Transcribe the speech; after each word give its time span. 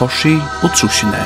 korsi 0.00 0.32
og 0.64 0.70
trusjene. 0.72 1.20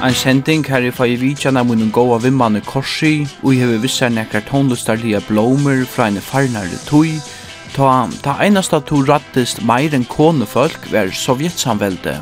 Ein 0.00 0.14
sending 0.14 0.64
her 0.64 0.80
i 0.80 0.90
fai 0.90 1.12
vidjan 1.20 1.60
av 1.60 1.66
munnen 1.68 1.90
gåa 1.92 2.16
vimman 2.24 2.56
korsi, 2.64 3.26
og 3.42 3.52
i 3.52 3.60
hever 3.60 3.84
vissar 3.84 4.08
nekkar 4.08 4.46
tonlustarliga 4.48 5.20
blomer 5.28 5.84
fra 5.84 6.08
en 6.08 6.16
farnare 6.24 6.80
tui, 6.88 7.20
Ta, 7.72 8.08
ta 8.22 8.34
einasta 8.42 8.80
to 8.82 8.98
rattist 9.06 9.62
meir 9.62 9.94
enn 9.94 10.04
konefolk 10.10 10.90
var 10.92 11.12
sovjetsamvelde. 11.14 12.18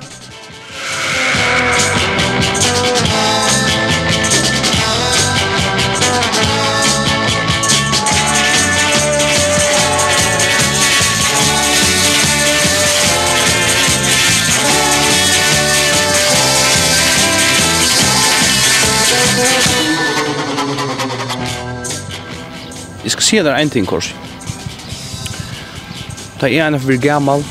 Jeg 23.03 23.13
skal 23.17 23.25
si 23.25 23.39
deg 23.41 23.55
en 23.57 23.71
ting, 23.73 23.89
Korsi. 23.89 24.13
Ta 26.39 26.47
er 26.47 26.69
en 26.69 26.79
for 26.81 26.95
gammal. 27.03 27.43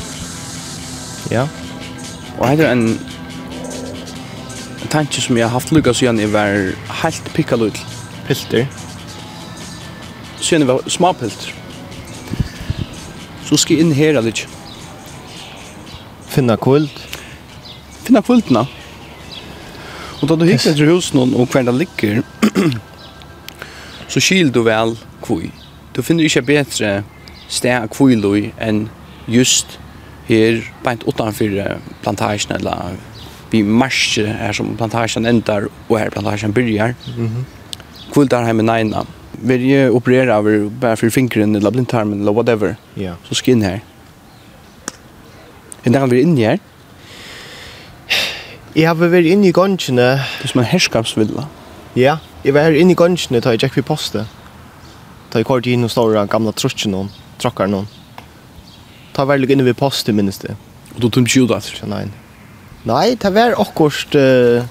Ja. 1.30 1.44
Og 2.38 2.48
her 2.48 2.62
er 2.64 2.72
en 2.72 3.00
tanke 4.88 5.20
som 5.20 5.36
jeg 5.36 5.44
har 5.44 5.52
haft 5.52 5.72
lukka 5.72 5.92
siden 5.92 6.20
jeg 6.20 6.32
var 6.32 6.72
helt 7.02 7.28
pikkalutl. 7.34 7.80
Pilter. 8.26 8.64
Siden 10.40 10.64
jeg 10.64 10.70
var 10.70 10.88
småpilter. 10.88 11.52
Så 13.44 13.58
skal 13.60 13.76
jeg 13.76 13.84
inn 13.84 13.92
her 13.92 14.20
litt. 14.24 14.46
Finna 16.32 16.56
kvöld? 16.56 16.88
Finna 18.06 18.24
kvultna. 18.24 18.64
Og 20.22 20.28
da 20.28 20.36
du 20.36 20.46
hikker 20.48 20.72
etter 20.72 20.88
husen 20.88 21.20
og 21.20 21.52
hver 21.52 21.68
det 21.68 21.76
ligger, 21.76 22.24
så 24.12 24.20
skil 24.20 24.48
du 24.52 24.62
vel 24.64 24.96
kvøy. 25.24 25.50
Du 25.92 26.00
finner 26.02 26.24
ikke 26.24 26.46
bedre 26.48 26.96
kvøy 27.02 27.17
stær 27.48 27.86
kvøylui 27.92 28.52
enn 28.60 28.86
just 29.28 29.78
her 30.28 30.60
bænt 30.84 31.04
utanfor 31.08 31.78
plantasjen 32.02 32.56
eller 32.58 32.98
vi 33.50 33.62
marsjer 33.62 34.28
her 34.36 34.52
som 34.52 34.74
plantasjen 34.76 35.26
endar 35.26 35.68
og 35.88 35.94
her 35.98 36.10
plantasjen 36.10 36.52
byrjar. 36.52 36.94
Mm 37.16 37.26
-hmm. 37.26 37.44
Kvildar 38.12 38.44
her 38.44 38.52
med 38.52 38.64
neina. 38.64 39.04
Vi 39.32 39.72
er 39.72 39.90
operere 39.90 40.36
over 40.36 40.70
bare 40.80 40.96
for 40.96 41.10
fingeren 41.10 41.56
eller 41.56 41.70
blindtarmen 41.70 42.18
eller 42.18 42.32
whatever. 42.32 42.74
Yeah. 42.98 43.14
Så 43.24 43.34
skal 43.34 43.52
inn 43.52 43.62
her. 43.62 43.78
Er 45.84 45.90
det 45.90 46.10
vi 46.10 46.20
inn 46.20 46.36
her? 46.36 46.58
Jeg 48.76 48.86
har 48.88 48.94
vært 48.94 49.24
inne 49.24 49.48
i 49.48 49.52
gongene. 49.52 50.02
Det 50.02 50.44
er 50.44 50.48
som 50.48 50.60
en 50.60 50.66
herskapsvilla. 50.66 51.46
Ja, 51.96 52.16
jeg 52.44 52.54
var 52.54 52.62
her 52.62 52.76
inne 52.78 52.92
i 52.92 52.94
gongene 52.94 53.40
da 53.40 53.50
jeg 53.50 53.58
gikk 53.58 53.76
vi 53.76 53.82
postet. 53.82 54.26
Da 55.32 55.38
jeg 55.38 55.46
kort 55.46 55.66
inn 55.66 55.84
og 55.84 55.90
stod 55.90 56.14
den 56.14 56.28
gamle 56.28 56.52
trutjen 56.52 56.92
noen 56.92 57.10
trakkar 57.38 57.66
någon. 57.66 57.88
Ta 59.12 59.24
väl 59.24 59.50
inne 59.50 59.62
vid 59.62 59.76
posten 59.76 60.16
minst 60.16 60.42
det. 60.42 60.56
Och 60.94 61.00
då 61.00 61.10
tömde 61.10 61.30
ju 61.30 61.46
det 61.46 61.54
alltså. 61.54 61.86
Nej. 61.86 62.08
Nej, 62.82 63.16
det 63.20 63.30
var 63.30 63.54
akkurat 63.60 64.14
uh, 64.14 64.62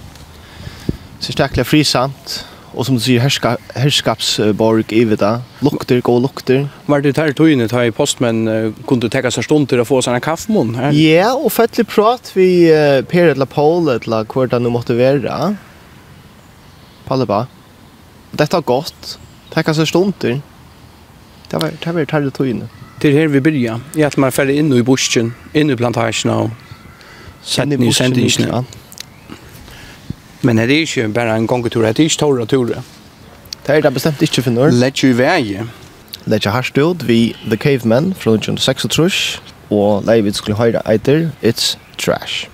så 1.19 1.31
starkla 1.31 1.63
frisamt 1.63 2.45
och 2.77 2.85
som 2.85 2.95
du 2.95 3.01
sier, 3.01 3.19
härska 3.19 3.57
härskapsborg 3.75 4.83
i 4.89 5.05
vita. 5.05 5.41
Lukter 5.59 6.01
gå 6.01 6.19
lukter. 6.19 6.67
Var 6.85 7.01
det 7.01 7.17
här 7.17 7.31
tøyene 7.33 7.67
ta 7.67 7.83
i 7.85 7.91
postmän 7.91 8.73
kunde 8.87 9.09
ta 9.09 9.31
sig 9.31 9.43
stund 9.43 9.69
till 9.69 9.81
att 9.81 9.87
få 9.87 10.01
såna 10.01 10.19
kaffemun. 10.19 10.77
Ja, 10.93 11.33
och 11.33 11.53
fettelig 11.53 11.87
prat 11.87 12.31
vi 12.33 12.69
Per 13.09 13.27
eller 13.27 13.45
Paul 13.45 13.89
eller 13.89 14.25
kvarta 14.25 14.59
nu 14.59 14.69
måste 14.69 14.93
vara. 14.93 15.55
Palleba. 17.07 17.47
Detta 18.31 18.57
har 18.57 18.61
gått. 18.61 19.19
Tackar 19.53 19.73
stund 19.73 19.87
stunder. 19.87 20.41
Det 21.51 21.61
var 21.61 21.71
det 21.83 21.95
var 21.95 22.05
tarde 22.05 22.31
tøyne. 22.31 22.67
Det 23.01 23.13
her 23.13 23.27
vi 23.27 23.39
byrja. 23.39 23.79
Jeg 23.95 24.05
at 24.05 24.17
man 24.17 24.31
færre 24.31 24.53
inn 24.53 24.73
i 24.73 24.81
busken, 24.81 25.33
inn 25.53 25.69
i 25.69 25.75
plantasjen 25.75 26.31
og 26.33 26.49
sett 27.45 27.69
ni 27.69 27.91
sendingene. 27.93 28.63
Men 30.41 30.57
det 30.57 30.65
er 30.65 30.85
ikke 30.85 31.07
bare 31.13 31.35
en 31.37 31.47
gongetur, 31.47 31.81
det 31.85 31.99
er 31.99 32.09
ikke 32.09 32.19
tåre 32.19 32.45
ture. 32.45 32.83
Det 33.67 33.75
er 33.75 33.81
det 33.81 33.93
bestemt 33.93 34.21
ikke 34.21 34.41
for 34.41 34.55
noe. 34.55 34.71
Lett 34.71 35.03
jo 35.03 35.13
vei. 35.17 35.59
Lett 36.27 36.45
jo 36.45 36.51
hardt 36.51 36.77
ut 36.77 37.07
vi 37.07 37.35
The 37.47 37.57
Cavemen 37.57 38.13
fra 38.15 38.35
1936 38.35 39.41
og 39.69 40.05
Leivid 40.07 40.37
skulle 40.39 40.57
høyre 40.57 40.81
eiter 40.87 41.29
It's 41.43 41.75
Trash. 41.97 42.47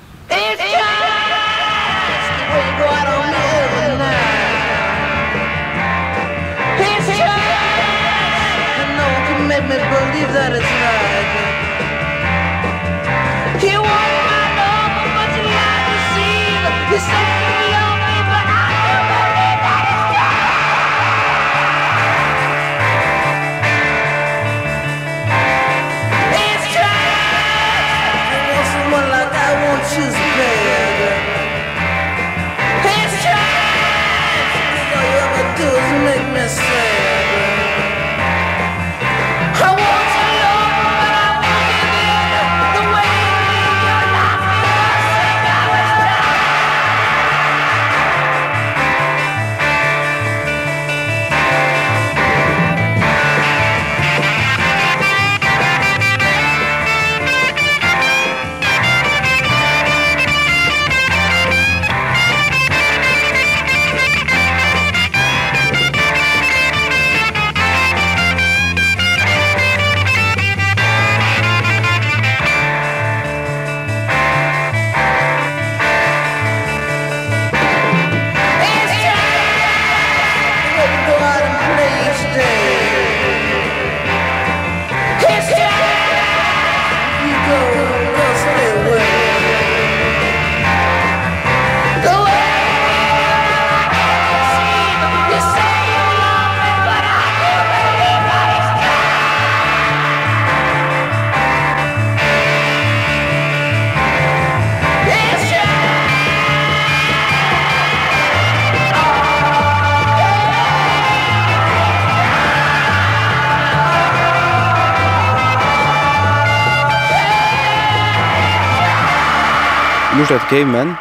lurte 120.23 120.35
etter 120.35 120.49
cavemen. 120.49 120.95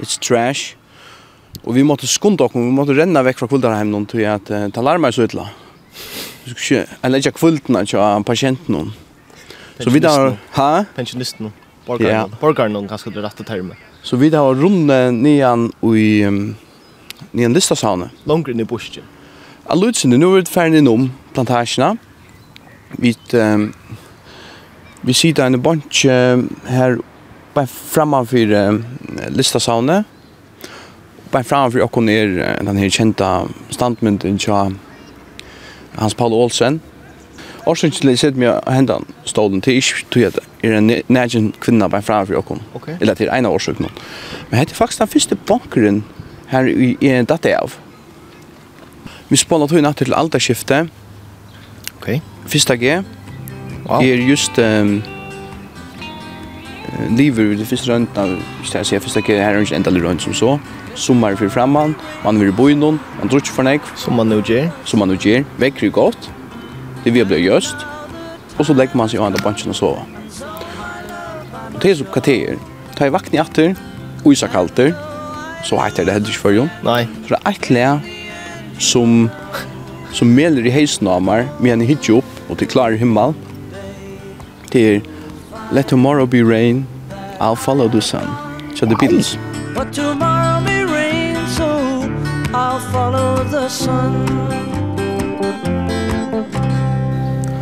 It's 0.00 0.18
trash. 0.20 0.74
Og 1.64 1.72
vi 1.76 1.82
måtte 1.86 2.08
skunda 2.10 2.44
okkur, 2.44 2.60
vi 2.60 2.74
måtte 2.74 2.92
renna 2.96 3.22
vekk 3.24 3.38
fra 3.40 3.48
kuldarheimen 3.48 4.04
til 4.10 4.26
at 4.28 4.50
uh, 4.52 4.66
talarma 4.74 5.08
er 5.08 5.16
så 5.16 5.24
ytla. 5.24 5.46
Vi 6.44 6.50
skulle 6.52 6.82
ikke, 6.82 6.96
eller 7.06 7.22
ikke 7.22 7.32
kvultene 7.38 7.84
til 7.86 8.24
pasienten. 8.26 8.90
Så 9.80 9.90
vi 9.90 10.02
har 10.04 10.34
ha? 10.56 10.68
Pensjonisten, 10.96 11.52
borgaren, 11.86 12.34
borgaren, 12.40 12.76
ganske 12.88 13.12
det 13.14 13.22
rette 13.24 13.46
termen. 13.48 13.78
Så 14.02 14.18
vi 14.20 14.28
da 14.28 14.42
har 14.44 14.58
runde 14.58 14.98
nian 15.16 15.70
i, 15.82 16.24
um, 16.26 16.56
nian 17.32 17.54
listasane. 17.56 18.10
Longre 18.26 18.52
i 18.52 18.66
busken. 18.68 19.06
Ja, 19.68 19.78
Lutzene, 19.78 20.18
nu 20.18 20.34
er 20.34 20.42
vi 20.42 20.52
ferdig 20.52 20.82
innom 20.82 21.08
plantasjene. 21.32 21.94
Vi, 22.98 23.14
um, 23.38 23.70
vi 25.02 25.16
sitter 25.16 25.46
en 25.46 25.62
bunch 25.62 26.04
uh, 26.04 26.42
her 26.68 26.98
bare 27.54 27.66
framman 27.66 28.26
för 28.26 28.52
eh, 28.52 28.78
lista 29.28 29.60
sauna. 29.60 30.04
Bara 31.30 31.44
framman 31.44 31.72
för 31.72 31.80
och 31.80 32.02
ner 32.02 32.58
den 32.62 32.76
här 32.76 32.88
kända 32.88 33.48
standmynden 33.70 34.38
tja 34.38 34.72
Hans 35.94 36.14
Paul 36.14 36.32
Olsen. 36.32 36.80
Och 37.64 37.78
sen 37.78 37.92
skulle 37.92 38.16
sett 38.16 38.36
mig 38.36 38.60
händan 38.66 39.04
stolen 39.24 39.60
till 39.60 39.78
ish 39.78 40.04
till 40.10 40.26
att 40.26 40.38
er 40.62 40.72
en 40.72 41.02
nägen 41.06 41.52
kvinna 41.60 41.88
bare 41.88 42.02
framman 42.02 42.26
för 42.26 42.34
och 42.34 42.56
okay. 42.74 42.94
eller 43.00 43.14
til 43.14 43.28
en 43.28 43.46
av 43.46 43.52
årsøkene. 43.52 43.88
Men 44.50 44.58
hette 44.58 44.74
faktiskt 44.74 44.98
den 44.98 45.08
första 45.08 45.36
bankaren 45.46 46.04
här 46.46 46.68
i 46.68 46.96
en 47.00 47.24
datte 47.24 47.58
av. 47.58 47.72
Vi 49.28 49.36
spånade 49.36 49.68
tog 49.68 49.82
natt 49.82 49.96
till 49.96 50.14
alta. 50.14 50.38
Okej. 51.96 52.22
Första 52.46 52.76
G. 52.76 53.02
Wow. 53.84 54.02
Er 54.02 54.16
just 54.16 54.58
um, 54.58 55.02
lever 57.16 57.50
vi 57.50 57.56
det 57.56 57.66
første 57.66 57.92
rundt 57.92 58.18
av, 58.20 58.34
ikke 58.62 58.78
jeg 58.78 58.88
sier, 58.88 59.02
første 59.02 59.22
ikke 59.22 59.38
her 59.40 59.56
er 59.56 59.64
ikke 59.64 59.76
enda 59.76 60.18
som 60.20 60.34
så. 60.34 60.58
Sommar 60.94 61.36
fyrir 61.36 61.50
framman, 61.50 61.94
man 62.24 62.40
vil 62.40 62.52
bo 62.52 62.68
i 62.68 62.74
noen, 62.74 63.00
man 63.18 63.28
drutsk 63.28 63.52
for 63.52 63.62
nek. 63.62 63.80
Som 63.96 64.14
man 64.16 64.28
nu 64.28 64.42
gjør. 64.42 64.70
Som 64.84 64.98
man 64.98 65.08
nu 65.08 65.16
gjør, 65.16 65.44
vekker 65.58 65.90
godt, 65.90 66.30
det 67.04 67.14
vi 67.14 67.24
blir 67.24 67.38
gjøst, 67.38 67.76
og 68.58 68.66
så 68.66 68.74
legger 68.76 68.96
man 68.96 69.08
seg 69.08 69.20
under 69.20 69.40
bunchen 69.42 69.70
och 69.70 69.74
og 69.74 69.76
sova. 69.76 70.02
Og 71.74 71.82
det 71.82 71.90
er 71.90 71.94
så 71.94 72.04
hva 72.04 72.20
det 72.20 72.50
er, 72.50 72.58
ta 72.96 73.06
i 73.06 73.12
vakten 73.12 73.34
i 73.34 73.40
atter, 73.40 73.74
isa 74.26 74.46
kalter, 74.46 74.92
så 75.64 75.78
heter 75.80 76.04
det 76.04 76.12
heller 76.12 76.28
ikke 76.28 76.38
for 76.38 76.50
jo. 76.50 76.68
för 76.82 77.00
Så 77.28 77.34
det 77.34 77.40
er 77.44 77.50
et 77.50 77.70
le 77.70 78.00
som, 78.78 79.30
som 80.12 80.28
meler 80.28 80.66
i 80.66 80.70
heisen 80.70 81.06
av 81.06 81.22
meg, 81.22 81.48
men 81.60 81.80
jeg 81.80 81.88
hittir 81.88 82.16
opp, 82.16 82.50
og 82.50 82.58
til 82.58 82.98
himmel, 82.98 83.34
det 84.72 84.96
er 84.96 85.00
Let 85.72 85.88
tomorrow 85.88 86.26
be 86.26 86.42
rain, 86.42 86.86
I'll 87.40 87.56
follow 87.56 87.88
the 87.88 88.00
sun. 88.00 88.26
So 88.74 88.86
the 88.86 88.94
Beatles. 88.94 89.38
But 89.74 89.92
tomorrow 89.92 90.60
may 90.60 90.84
rain, 90.84 91.36
so 91.48 91.64
I'll 92.52 92.80
follow 92.92 93.44
the 93.50 93.68
sun. 93.68 94.28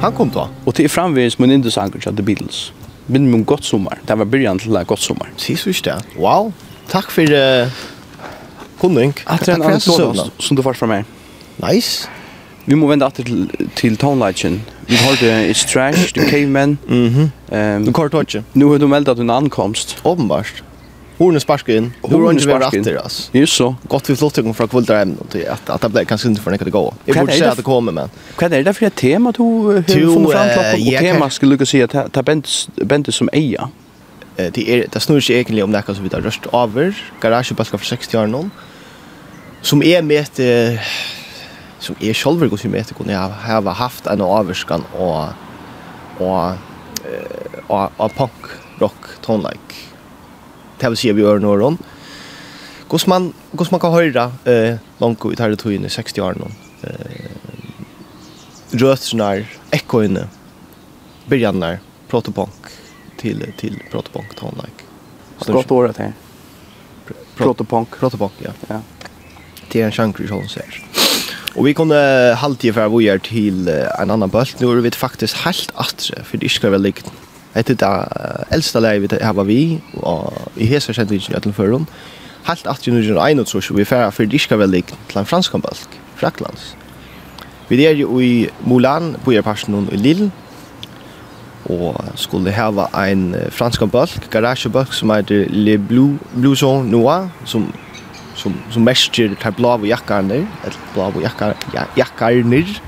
Han 0.00 0.12
kom 0.12 0.30
då. 0.30 0.48
Och 0.64 0.74
till 0.74 0.90
framvis 0.90 1.38
min 1.38 1.50
inte 1.50 1.70
så 1.70 1.88
The 1.88 2.22
Beatles. 2.22 2.72
Men 3.06 3.30
min 3.30 3.44
gott 3.44 3.64
sommar. 3.64 3.98
Det 4.06 4.14
var 4.14 4.24
början 4.24 4.58
till 4.58 4.76
ett 4.76 4.86
gott 4.86 5.00
sommar. 5.00 5.30
Si, 5.36 5.56
så 5.56 5.68
visst 5.68 5.84
det. 5.84 6.02
Wow. 6.16 6.52
Tack 6.90 7.10
för 7.10 7.32
uh, 7.62 7.68
kunning. 8.80 9.12
Att 9.24 9.48
en 9.48 9.62
annan 9.62 9.80
som 10.38 10.56
du 10.56 10.62
fått 10.62 10.76
från 10.76 10.88
mig. 10.88 11.04
Nice. 11.56 12.08
Vi 12.64 12.74
må 12.74 12.86
vända 12.86 13.06
åter 13.06 13.24
till 13.24 13.68
till 13.74 13.96
tonlighten 13.96 14.60
vi 14.90 14.96
hörde 14.96 15.52
It's 15.52 15.66
Trash, 15.66 16.12
The 16.14 16.30
Cavemen. 16.30 16.78
Mhm. 16.86 17.30
Ehm, 17.50 17.84
du 17.84 17.92
kort 17.92 18.12
touch. 18.12 18.36
Nu 18.52 18.64
har 18.64 18.78
du 18.78 18.86
meldt 18.86 18.90
meldat 18.90 19.18
en 19.18 19.30
ankomst. 19.30 19.96
Åpenbart. 20.02 20.62
Hon 21.18 21.36
är 21.36 21.38
sparkad 21.38 21.74
in. 21.74 21.92
Hon 22.02 22.22
har 22.24 22.32
inte 22.32 22.48
varit 22.48 22.74
efter 22.74 22.96
alltså. 22.96 23.38
Just 23.38 23.52
så. 23.52 23.74
Gott 23.88 24.10
vi 24.10 24.16
flott 24.16 24.38
igång 24.38 24.54
från 24.54 24.68
kvällar 24.68 24.98
hem 24.98 25.16
till 25.30 25.48
att 25.48 25.70
att 25.70 25.80
det 25.80 25.88
blev 25.88 26.04
kanske 26.04 26.28
inte 26.28 26.42
för 26.42 26.52
att 26.52 26.60
det 26.64 26.70
går. 26.70 26.94
Jag 27.04 27.16
borde 27.16 27.32
säga 27.32 27.50
att 27.50 27.56
det 27.56 27.62
kommer 27.62 27.92
men. 27.92 28.08
Vad 28.40 28.52
är 28.52 28.64
det 28.64 28.74
för 28.74 28.86
ett 28.86 28.94
tema 28.94 29.32
du 29.32 29.42
har 29.42 29.82
funnit 29.82 30.32
fram 30.32 30.74
till? 30.74 30.98
Tema 30.98 31.30
skulle 31.30 31.56
jag 31.58 31.68
säga 31.68 31.84
att 31.84 32.12
ta 32.12 32.22
bent 32.22 33.14
som 33.14 33.28
eja. 33.32 33.68
Eh 34.36 34.52
det 34.52 34.70
är 34.70 34.86
det 34.92 35.00
snurrar 35.00 35.20
sig 35.20 35.34
egentligen 35.34 35.64
om 35.64 35.72
det 35.72 35.82
kan 35.82 35.94
så 35.94 36.02
vidare 36.02 36.22
röst 36.22 36.46
över 36.52 36.94
garagebalkar 37.20 37.78
för 37.78 37.86
60 37.86 38.18
år 38.18 38.26
någon. 38.26 38.50
Som 39.62 39.82
är 39.82 40.02
med 40.02 40.40
som 41.80 41.96
är 42.00 42.14
själva 42.14 42.46
går 42.46 42.56
som 42.56 42.74
heter 42.74 42.94
kunde 42.94 43.12
jag 43.12 43.20
har 43.20 43.72
haft 43.72 44.06
en 44.06 44.20
avskan 44.20 44.84
och 44.92 45.24
och 46.18 46.52
och 47.66 47.90
och 47.96 48.14
punk 48.16 48.32
rock 48.78 49.04
tone 49.20 49.50
like 49.50 49.74
det 50.78 50.88
vill 50.88 50.96
säga 50.96 51.12
vi 51.14 51.22
gör 51.22 51.38
några 51.38 51.66
om 51.66 51.78
hur 52.90 53.08
man 53.08 53.32
hur 53.58 53.68
man 53.70 53.80
kan 53.80 53.92
höra 53.92 54.32
eh 54.44 54.76
långt 54.98 55.24
ut 55.24 55.38
här 55.38 55.48
det 55.48 55.56
tog 55.56 55.72
i 55.72 55.88
60 55.88 56.20
år 56.20 56.34
någon 56.34 56.52
eh 56.82 57.30
rösterna 58.70 59.44
ekoinne 59.70 60.28
börjar 61.26 61.78
protopunk 62.08 62.66
till 63.16 63.52
till 63.56 63.82
protopunk 63.90 64.34
tone 64.34 64.56
like 64.56 64.84
så 65.40 65.52
gott 65.52 65.70
året 65.70 65.96
her. 65.96 66.12
protopunk. 67.36 67.98
Protopunk 67.98 68.32
ja. 68.38 68.50
Ja. 68.68 68.80
Det 69.68 69.80
är 69.80 69.86
en 69.86 69.92
chankri 69.92 70.28
som 70.28 70.48
säger 70.48 70.84
Och 71.54 71.66
vi 71.66 71.74
kunde 71.74 72.36
halvtid 72.38 72.74
för 72.74 72.88
vi 72.88 73.08
är 73.08 73.18
till 73.18 73.68
en 73.68 74.10
annan 74.10 74.28
bult. 74.28 74.60
Nu 74.60 74.70
är 74.70 74.74
vi 74.74 74.90
faktiskt 74.90 75.36
helt 75.36 75.72
atre 75.74 76.22
för 76.24 76.38
det 76.38 76.48
ska 76.48 76.70
väl 76.70 76.82
likt. 76.82 77.12
Det 77.52 77.70
är 77.70 77.74
det 77.74 78.08
äldsta 78.50 78.80
läget 78.80 79.12
vi 79.12 79.24
har 79.24 79.44
vi 79.44 79.80
och 79.94 80.32
i 80.56 80.66
hesa 80.66 80.94
sent 80.94 81.12
i 81.12 81.34
Ötlen 81.34 81.54
förrum. 81.54 81.86
Helt 82.42 82.66
atre 82.66 82.92
nu 82.92 83.18
är 83.18 83.28
en 83.28 83.40
och 83.40 83.48
så 83.48 83.74
vi 83.74 83.84
för 83.84 84.10
för 84.10 84.26
det 84.26 84.38
ska 84.38 84.56
väl 84.56 84.70
likt 84.70 84.94
till 85.08 85.18
en 85.18 85.26
fransk 85.26 85.52
bult. 85.52 85.88
Fraklands. 86.16 86.76
Vi 87.68 87.86
är 87.86 87.94
ju 87.94 88.22
i 88.22 88.50
Moulin 88.64 89.16
på 89.24 89.32
er 89.32 89.42
passion 89.42 89.88
i 89.92 89.96
Lille 89.96 90.30
og 91.70 92.04
skulle 92.14 92.50
hava 92.50 92.88
ein 92.96 93.34
fransk 93.50 93.84
bølg, 93.92 94.30
garagebølg 94.30 94.94
som 94.94 95.10
heter 95.10 95.46
Le 95.50 95.76
Blue, 95.78 96.18
Blue 96.34 96.56
Zone 96.56 96.90
Noir, 96.90 97.28
som 97.44 97.72
som 98.40 98.56
som 98.72 98.86
mäster 98.86 99.34
tar 99.40 99.56
blå 99.56 99.74
och 99.76 99.86
jackar 99.86 100.22
ner 100.22 100.46
ett 100.66 100.78
blå 100.94 101.12
och 101.14 101.22
jackar 101.22 101.54
ja, 101.74 101.84
jackar 101.96 102.44
ner 102.44 102.80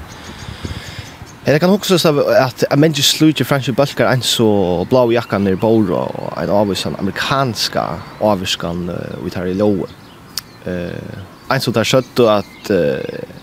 Jeg 1.43 1.59
kan 1.59 1.73
også 1.75 1.97
si 1.99 2.11
at 2.39 2.61
jeg 2.71 2.79
mener 2.79 3.03
slutter 3.03 3.45
franske 3.45 3.73
bulkar 3.75 4.13
enn 4.13 4.21
så 4.23 4.47
blå 4.87 5.09
jakken 5.11 5.49
i 5.51 5.57
Bora 5.59 6.05
og 6.07 6.37
en 6.39 6.53
avvisan 6.55 6.95
amerikanska 7.01 7.83
avviskan 8.23 8.85
uh, 8.87 9.25
vi 9.25 9.33
tar 9.35 9.51
i 9.51 9.57
loven. 9.59 9.91
Uh, 10.63 11.19
en 11.51 11.65
så 11.65 11.75
tar 11.75 11.89
skjøtt 11.89 12.23
og 12.23 12.31
at 12.37 12.71
uh, 12.71 13.43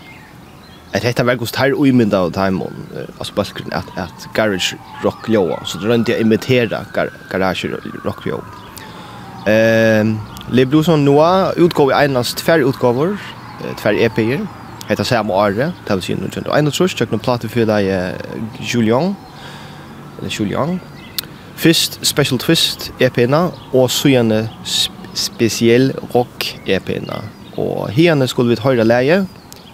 at 0.96 1.04
dette 1.04 1.26
var 1.28 1.36
hos 1.44 1.52
her 1.60 1.76
uimynda 1.76 2.24
av 2.24 2.32
Taimon, 2.32 2.88
uh, 2.94 3.04
altså 3.18 3.36
bølgeren, 3.36 3.76
at, 3.76 3.92
at 4.00 4.26
garage 4.32 4.80
rock 5.04 5.28
loa, 5.28 5.60
så 5.68 5.78
det 5.78 5.92
rønte 5.92 6.16
jeg 6.16 6.24
imitera 6.24 6.86
gar 6.96 7.12
garage 7.28 7.68
rock 8.06 8.24
loa. 8.24 8.40
Um, 9.44 10.16
Le 10.52 10.66
Bluson 10.66 10.98
Noir 10.98 11.52
utgår 11.56 11.90
i 11.90 11.94
einlands 11.94 12.34
tvær 12.34 12.64
utgåvor, 12.66 13.14
tvær 13.78 13.94
EP-er. 14.06 14.40
Hetta 14.88 15.04
samme 15.06 15.32
året, 15.32 15.76
det 15.86 15.94
vil 15.94 16.02
si 16.02 16.16
noe 16.18 16.30
kjent. 16.34 16.48
Ein 16.50 16.66
og 16.66 16.74
trus, 16.74 16.96
tjøkken 16.98 17.20
og 17.20 17.22
plate 17.22 17.48
for 17.52 17.68
deg 17.70 17.86
Julian, 18.58 19.12
eller 20.18 20.34
Julian. 20.34 20.80
Fyrst 21.54 22.00
Special 22.02 22.40
Twist 22.42 22.90
EP-ene, 22.98 23.44
og 23.70 23.90
så 23.94 24.10
gjerne 24.10 24.48
Spesiell 25.14 25.92
Rock 26.14 26.48
EP-ene. 26.66 27.20
Og 27.54 27.86
herne 27.94 28.26
skulle 28.26 28.56
vi 28.56 28.62
høyre 28.64 28.86
leie, 28.88 29.22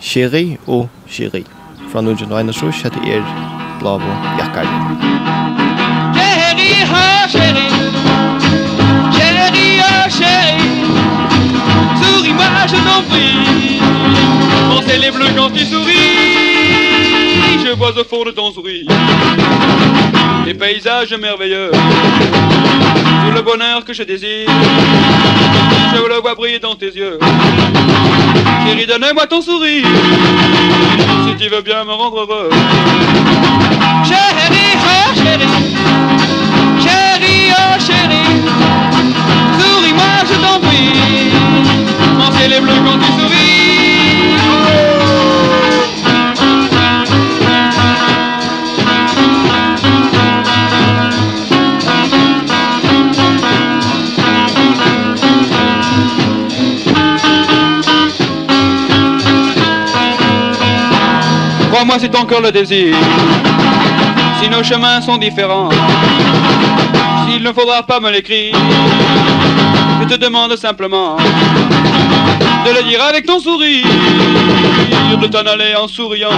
Cheri 0.01 0.59
og 0.67 0.91
Cheri. 1.09 1.47
Fra 1.89 2.05
noe 2.05 2.19
kjent 2.19 2.35
og 2.35 2.43
ein 2.43 2.53
og 2.53 2.59
trus, 2.59 2.83
hette 2.85 3.01
er 3.09 3.25
Blavo 3.81 4.13
Jakkar. 4.37 4.69
Cheri, 6.19 6.69
ha, 6.93 7.07
Cheri! 7.33 7.66
c'est 14.87 14.99
les 14.99 15.11
bleus 15.11 15.31
quand 15.37 15.51
tu 15.51 15.65
souris 15.65 15.95
Je 17.65 17.75
vois 17.77 17.91
au 17.99 18.05
fond 18.05 18.25
de 18.25 18.31
ton 18.31 18.53
sourire. 18.53 18.87
Des 20.45 20.55
paysages 20.55 21.13
merveilleux. 21.15 21.71
Tout 21.73 23.33
le 23.35 23.43
bonheur 23.43 23.85
que 23.85 23.93
je 23.93 24.03
désire. 24.05 24.49
Je 25.93 26.09
le 26.09 26.21
vois 26.21 26.35
briller 26.35 26.59
dans 26.59 26.75
tes 26.75 26.87
yeux. 26.87 27.19
Chérie, 28.67 28.87
donne-moi 28.87 29.27
ton 29.27 29.43
sourire. 29.43 29.87
Si 31.27 31.35
tu 31.37 31.49
veux 31.49 31.63
bien 31.63 31.85
me 31.85 31.93
rendre 31.93 32.21
heureux. 32.21 32.51
Chérie, 34.05 34.77
oh 34.77 35.15
chérie. 35.23 35.75
Chérie, 36.85 37.53
oh 37.53 37.79
chérie. 37.87 38.37
Souris-moi, 39.59 40.13
je 40.29 40.37
t'en 40.45 40.61
prie. 40.61 41.33
Mon 42.19 42.31
ciel 42.37 42.51
les 42.51 42.61
bleus 42.61 42.81
quand 42.85 42.99
tu 42.99 43.11
souris 43.21 43.36
moi 61.87 61.97
c'est 62.01 62.15
encore 62.17 62.41
le 62.41 62.51
désir. 62.51 62.97
Si 64.43 64.51
nos 64.51 64.63
chemins 64.63 65.01
sont 65.01 65.17
différents 65.17 65.71
S'il 67.27 67.43
ne 67.43 67.53
faudra 67.53 67.83
pas 67.85 68.01
me 68.01 68.11
l'écrire 68.11 68.55
Je 70.03 70.07
te 70.07 70.15
demande 70.17 70.57
simplement 70.57 71.17
de 72.67 72.73
le 72.73 72.83
dire 72.83 73.03
avec 73.03 73.27
ton 73.27 73.39
sourire, 73.39 73.87
de 75.21 75.27
t'en 75.29 75.47
aller 75.47 75.75
en 75.77 75.87
souriant. 75.87 76.31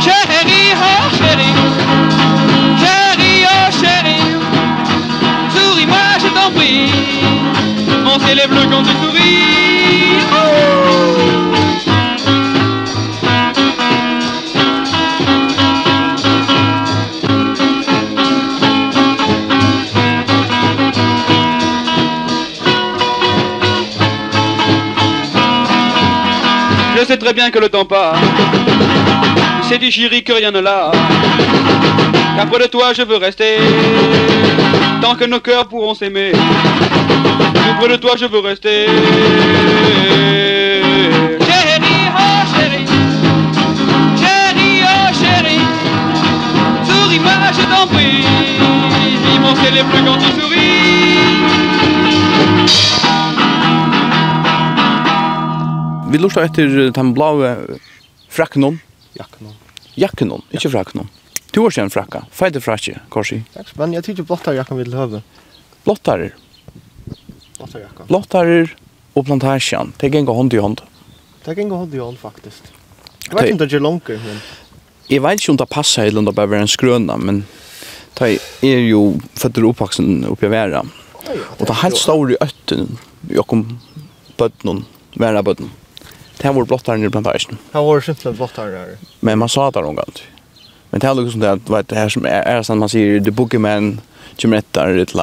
Chérie, 0.00 0.72
oh 0.74 1.16
chérie, 1.16 1.54
chérie, 2.82 3.44
oh 3.46 3.70
chérie, 3.80 4.24
souris-moi, 5.54 6.06
je 6.18 6.28
t'en 6.28 6.50
prie, 6.50 6.90
mon 8.04 8.18
ciel 8.24 8.40
est 8.40 8.48
bleu 8.48 8.66
quand 8.70 8.82
tu 8.82 8.90
souris. 8.90 10.18
Oh. 10.32 11.67
Je 27.00 27.04
sais 27.04 27.16
très 27.16 27.32
bien 27.32 27.50
que 27.52 27.60
le 27.60 27.68
temps 27.68 27.84
passe. 27.84 28.18
C'est 29.68 29.78
du 29.78 29.88
chéri 29.88 30.24
que 30.24 30.32
rien 30.32 30.50
ne 30.50 30.58
l'a. 30.58 30.90
Qu'après 32.36 32.58
de 32.58 32.66
toi, 32.66 32.92
je 32.92 33.02
veux 33.02 33.18
rester. 33.18 33.58
Tant 35.00 35.14
que 35.14 35.24
nos 35.24 35.38
cœurs 35.38 35.68
pourront 35.68 35.94
s'aimer. 35.94 36.32
Auprès 37.70 37.88
de 37.88 37.96
toi, 37.96 38.14
je 38.18 38.24
veux 38.24 38.40
rester. 38.40 38.86
Chérie, 41.46 42.08
oh 42.18 42.42
chérie. 42.52 42.86
Chérie, 44.18 44.82
oh 44.82 45.14
chérie. 45.20 45.60
Souris-moi, 46.82 47.32
je 47.52 47.62
t'en 47.76 47.86
prie. 47.86 48.24
Dis 49.24 49.38
mon 49.38 49.54
ciel 49.54 49.76
est 49.78 49.84
bleu 49.84 50.00
quand 50.04 50.18
tu 50.18 50.40
souris. 50.40 51.17
vi 56.12 56.18
lustar 56.18 56.48
etter 56.48 56.90
den 56.90 57.14
blaue 57.14 57.54
fraknon. 58.28 58.80
Jaknon. 59.18 59.54
Jaknon, 59.94 60.42
ikke 60.54 60.70
fraknon. 60.70 61.08
Du 61.50 61.62
har 61.64 61.72
sen 61.74 61.90
frakka, 61.90 62.24
feite 62.30 62.60
frakke, 62.60 63.00
korsi. 63.08 63.42
Tack, 63.54 63.76
men 63.76 63.92
jag 63.92 64.04
tycker 64.04 64.22
blottar 64.22 64.54
jakken 64.54 64.76
vill 64.78 64.94
høve. 64.94 65.22
Blottar? 65.84 66.28
Blottar 67.56 67.80
jakken. 67.80 68.06
Blottar 68.06 68.52
og 69.14 69.26
plantasjan, 69.26 69.92
det 69.98 70.12
gengur 70.12 70.36
hånd 70.38 70.54
i 70.54 70.60
hånd. 70.62 70.82
Det 71.44 71.56
gengur 71.56 71.84
hånd 71.84 71.94
i 71.94 71.98
hånd, 71.98 72.18
faktiskt. 72.18 72.72
Jag 73.30 73.34
vet 73.34 73.50
inte 73.50 73.64
om 73.64 73.68
det 73.68 73.76
är 73.76 73.80
långt 73.80 74.08
men... 74.08 74.40
Jeg 75.08 75.22
vet 75.22 75.40
ikke 75.40 75.50
om 75.50 75.56
det 75.56 75.66
passer 75.72 76.06
eller 76.06 76.18
om 76.18 76.24
det 76.28 76.34
bare 76.36 76.56
er 76.56 76.64
en 76.64 76.68
skrøna, 76.68 77.16
men 77.16 77.42
det 78.18 78.38
er 78.64 78.82
jo 78.84 79.18
føtter 79.36 79.64
oppvaksen 79.64 80.26
oppi 80.28 80.50
vera. 80.52 80.82
Og 81.24 81.62
det 81.64 81.70
er 81.72 81.82
helt 81.82 81.96
stor 81.96 82.32
i 82.32 82.36
øtten, 82.44 82.98
i 83.32 83.38
okkom 83.40 83.64
bøtnen, 84.36 84.84
vera 85.16 85.42
bøtnen. 85.42 85.72
Det 86.38 86.50
var 86.50 86.64
blottare 86.64 87.06
i 87.06 87.10
plantagen. 87.10 87.58
Det 87.72 87.78
var 87.78 88.00
simpelthen 88.00 88.36
blottare 88.36 88.70
där. 88.70 88.96
Men 89.20 89.38
man 89.38 89.48
sa 89.48 89.70
det 89.70 89.80
någon 89.80 89.94
gång. 89.94 90.12
Men 90.90 91.00
det 91.00 91.06
är 91.06 91.14
liksom 91.14 91.40
det 91.40 91.52
att 91.52 91.70
vet 91.70 91.88
det 91.88 91.96
här 91.96 92.08
som 92.08 92.24
är, 92.24 92.42
är 92.42 92.62
som 92.62 92.78
man 92.78 92.88
säger 92.88 93.20
the 93.20 93.30
boogeyman 93.30 94.00
där, 94.72 95.04
till 95.04 95.20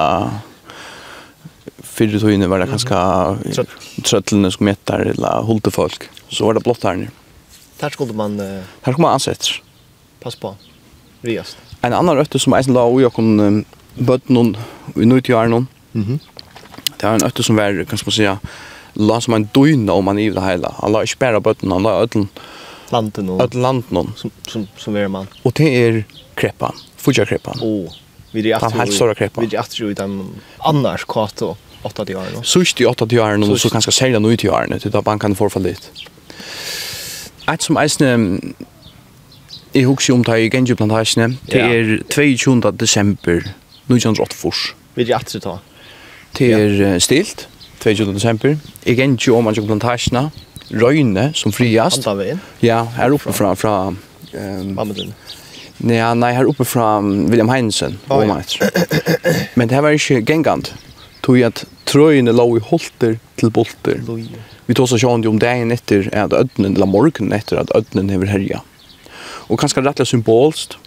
fyrir 1.96 2.20
tog 2.20 2.32
inne 2.32 2.48
var 2.48 2.60
det 2.60 2.68
kanskje 2.68 3.66
trøttlene 4.04 4.52
som 4.52 4.68
gjettar 4.68 5.06
eller 5.14 5.46
holdte 5.48 5.72
folk. 5.72 6.10
Så 6.28 6.46
var 6.46 6.58
det 6.58 6.64
blått 6.66 6.84
her 6.84 7.00
nere. 7.00 7.14
Der 7.80 7.90
skulle 7.90 8.14
man... 8.14 8.40
Uh, 8.40 8.64
her 8.84 8.92
skulle 8.92 9.06
man 9.06 9.16
ansett. 9.16 9.48
Pass 10.24 10.36
på. 10.36 10.56
Riast. 11.22 11.58
En 11.82 11.94
annan 11.94 12.18
røtte 12.18 12.40
som 12.42 12.56
eisen 12.58 12.76
la 12.76 12.86
ui 12.90 13.06
okon 13.08 13.40
um, 13.40 13.62
bøtt 13.96 14.30
noen 14.30 14.56
vi 14.96 15.08
nøytjaren 15.08 15.52
noen. 15.56 15.68
Mm 15.94 16.06
-hmm. 16.06 16.20
Det 16.98 17.04
var 17.08 17.14
en 17.14 17.24
røtte 17.24 17.44
som 17.44 17.56
var, 17.56 17.84
kan 17.84 18.00
man 18.06 18.12
säga, 18.12 18.40
la 18.96 19.20
som 19.22 19.36
en 19.36 19.48
døgn 19.56 19.90
om 19.90 20.06
man 20.08 20.20
i 20.20 20.30
det 20.34 20.44
hele. 20.44 20.72
Han 20.82 20.96
la 20.96 21.04
ikke 21.06 21.22
bare 21.25 21.42
bøtten, 21.44 21.74
han 21.74 21.86
la 21.86 21.98
ødlen. 22.04 22.30
Landen 22.94 23.30
og... 23.34 23.42
Ødlen 23.44 23.64
landen. 23.64 24.14
Som, 24.18 24.32
som, 24.48 24.68
som 24.78 24.96
er 24.96 25.08
man. 25.12 25.30
Og 25.44 25.56
det 25.58 25.70
er 25.75 26.02
kreppan, 26.40 26.75
fudja 27.02 27.25
kreppan. 27.25 27.60
Åh, 27.62 27.86
oh, 27.86 28.02
vi 28.32 28.44
er 28.50 28.58
atro, 28.58 28.75
helt 28.80 28.94
store 28.94 29.16
kreppan. 29.16 29.46
Vi 29.46 29.56
er 29.56 29.64
atro 29.64 29.90
i 29.90 29.98
den 29.98 30.20
annars 30.66 31.06
kato, 31.10 31.56
8-10 31.86 32.16
årene. 32.20 32.44
Sust 32.44 32.82
i 32.82 32.88
8-10 32.88 33.20
årene, 33.22 33.50
og 33.52 33.60
så 33.62 33.72
kanskje 33.74 33.94
særlig 33.96 34.22
noe 34.24 34.38
i 34.38 34.52
årene, 34.52 34.80
til 34.82 34.94
da 34.94 35.04
bankan 35.06 35.38
for 35.38 35.54
litt. 35.64 35.90
Et 37.52 37.62
som 37.62 37.78
eisne, 37.78 38.10
jeg 39.75 39.86
husker 39.86 40.16
om 40.16 40.24
det 40.25 40.40
i 40.42 40.50
Genji 40.50 40.75
plantasjene, 40.78 41.36
det 41.52 41.62
er 41.62 41.92
22. 42.10 42.72
desember 42.80 43.44
1984. 43.92 44.74
Vi 44.96 45.06
er 45.06 45.18
atro 45.20 45.42
ta. 45.44 45.58
Det 46.36 46.52
er 46.56 47.00
stilt. 47.04 47.48
22. 47.86 48.13
desember. 48.15 48.56
Jeg 48.86 48.98
gikk 48.98 49.20
ikke 49.20 49.34
om 49.38 49.48
anker 49.51 49.65
plantasjene, 49.68 50.24
røyne 50.74 51.27
som 51.38 51.54
friast. 51.54 52.01
Antaveien? 52.01 52.42
Ja, 52.65 52.82
her 52.98 53.13
oppe 53.13 53.34
fra... 53.36 53.54
fra 53.60 53.75
um, 54.34 54.74
Nei, 55.86 56.00
nei, 56.15 56.30
her 56.32 56.48
oppe 56.48 56.63
fra 56.63 57.01
William 57.04 57.50
Heinsen, 57.51 57.98
oh, 58.08 58.22
ja. 58.24 58.38
Men 59.60 59.68
det 59.68 59.75
her 59.75 59.84
var 59.84 59.98
ikke 59.98 60.22
gengant. 60.24 60.70
Tog 61.25 61.42
at 61.44 61.65
trøyene 61.86 62.32
lå 62.32 62.46
i 62.56 62.62
holter 62.63 63.18
til 63.36 63.51
bolter. 63.51 64.00
Vi 64.65 64.77
tog 64.77 64.88
så 64.88 64.98
sjående 65.01 65.27
om 65.27 65.42
dagen 65.42 65.75
etter 65.75 66.08
at 66.15 66.34
ødnen, 66.34 66.77
eller 66.77 66.88
morgenen 66.88 67.36
etter 67.36 67.60
at 67.60 67.74
ødnen 67.75 68.10
hever 68.13 68.32
herja. 68.32 68.63
Og 69.51 69.60
kanskje 69.60 69.84
rettelig 69.84 70.13
symbolst. 70.13 70.77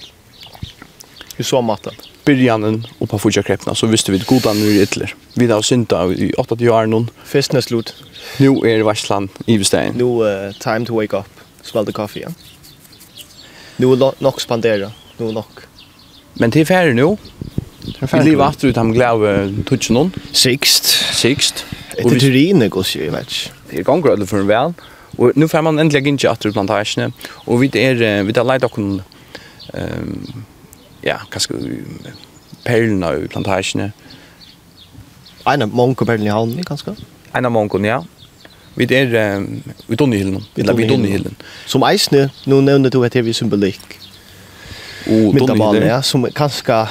I 1.37 1.47
så 1.47 1.61
maten? 1.63 1.95
byrjanen 2.29 2.83
og 3.01 3.09
på 3.11 3.21
fudja 3.23 3.43
krepna, 3.47 3.75
så 3.75 3.89
visste 3.89 4.13
vi 4.13 4.21
godan 4.29 4.59
nu 4.61 4.69
i 4.69 4.83
ytler. 4.85 5.15
Vi 5.39 5.49
da 5.49 5.61
synta 5.65 6.05
i 6.13 6.31
80 6.37 6.69
år 6.75 6.91
nun. 6.93 7.09
Festen 7.29 7.61
er 7.61 7.65
slut. 7.65 7.95
Nu 8.43 8.59
er 8.69 8.85
varslan 8.87 9.31
i 9.47 9.57
bestein. 9.61 9.97
Nu 9.99 10.21
er 10.27 10.51
uh, 10.51 10.61
time 10.61 10.85
to 10.89 10.99
wake 10.99 11.17
up, 11.17 11.43
svalde 11.65 11.95
kaffe, 11.97 12.27
ja. 12.27 12.33
Nu 13.79 13.93
er 13.95 14.15
nok 14.21 14.41
spandera, 14.43 14.91
nu 15.19 15.29
er 15.31 15.39
nok. 15.41 15.65
Men 16.39 16.53
til 16.55 16.67
færre 16.67 16.95
nu, 16.95 17.17
vi 17.89 18.21
lever 18.23 18.45
aftur 18.45 18.71
ut 18.71 18.77
ham 18.77 18.93
glave 18.93 19.33
tutsi 19.67 19.93
nun. 19.95 20.13
Sikst. 20.33 20.91
Sikst. 21.19 21.65
Etter 21.97 22.15
vi... 22.15 22.21
turine 22.21 22.69
gos 22.71 22.95
jo, 22.97 23.03
jeg 23.07 23.15
vet. 23.15 23.39
Det 23.71 23.81
er 23.81 23.87
gonger 23.87 24.15
alle 24.15 24.27
for 24.27 24.43
en 24.43 24.51
vel. 24.51 24.75
Og 25.19 25.33
nu 25.35 25.49
får 25.51 25.65
man 25.67 25.79
endelig 25.79 26.05
ikke 26.07 26.31
at 26.31 26.47
plantasjene. 26.53 27.13
Og 27.47 27.61
vi 27.63 27.71
er, 27.75 28.23
vi 28.23 28.35
er 28.37 28.47
leit 28.47 28.65
okken, 28.65 29.01
um, 29.75 30.45
ja, 31.05 31.19
kanskje 31.33 31.59
perlene 32.65 33.13
i 33.25 33.29
plantasjene. 33.31 33.93
En 35.49 35.65
av 35.65 35.75
mange 35.75 36.07
perlen 36.07 36.27
i 36.27 36.33
havnen, 36.33 36.65
kanskje? 36.67 36.97
En 37.37 37.49
av 37.49 37.53
mange, 37.55 37.81
ja. 37.87 38.03
Vi 38.79 38.87
er 38.95 39.39
um, 39.39 39.47
vi 39.89 39.97
dunne 39.99 40.17
hilden, 40.17 40.45
vi 40.55 40.63
er 40.63 40.79
i 40.79 41.11
hilden. 41.11 41.35
Som 41.67 41.83
eisne, 41.83 42.29
nå 42.47 42.61
nevner 42.63 42.93
du 42.95 43.01
at 43.03 43.13
det 43.13 43.25
er 43.25 43.27
vi 43.27 43.35
symbolikk. 43.35 43.99
Og 45.09 45.35
dunne 45.39 45.87
ja, 45.87 46.03
som 46.03 46.25
er 46.29 46.37
kanskje 46.37 46.85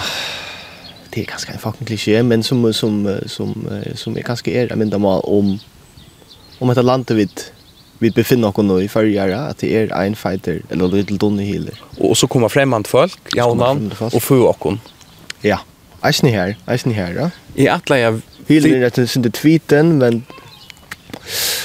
det 1.14 1.24
er 1.24 1.30
kanskje 1.32 1.54
en 1.56 1.62
fucking 1.62 1.88
klisjé, 1.88 2.22
men 2.22 2.44
som, 2.44 2.62
som, 2.74 3.00
som, 3.26 3.54
som 3.96 4.18
er 4.18 4.26
kanskje 4.28 4.54
er 4.54 4.74
en 4.74 4.80
myndamal 4.80 5.24
om 5.26 5.56
om 6.60 6.72
dette 6.72 6.82
landet 6.82 7.18
vidt 7.18 7.44
vi 8.00 8.12
befinner 8.14 8.52
oss 8.52 8.66
nå 8.66 8.80
i 8.84 8.90
førjere, 8.92 9.40
at 9.52 9.62
det 9.62 9.72
er 9.76 9.94
en 9.96 10.16
fighter, 10.16 10.62
eller 10.70 10.94
little 10.94 11.18
dunne 11.18 11.46
healer. 11.46 11.78
Og 12.00 12.18
så 12.18 12.28
kommer 12.28 12.52
fremmand 12.54 12.88
folk, 12.88 13.18
ja 13.36 13.48
og 13.50 13.58
navn, 13.58 13.92
og 14.12 14.22
få 14.22 14.42
oss. 14.50 14.94
Ja, 15.44 15.62
eisen 16.06 16.30
her, 16.30 16.56
eisen 16.70 16.94
her, 16.94 17.14
ja. 17.18 17.30
I 17.56 17.70
atle 17.74 18.02
jeg... 18.02 18.22
Healer 18.48 18.78
er 18.78 18.86
rett 18.88 19.00
og 19.02 19.34
tweeten, 19.34 19.98
men... 20.02 20.26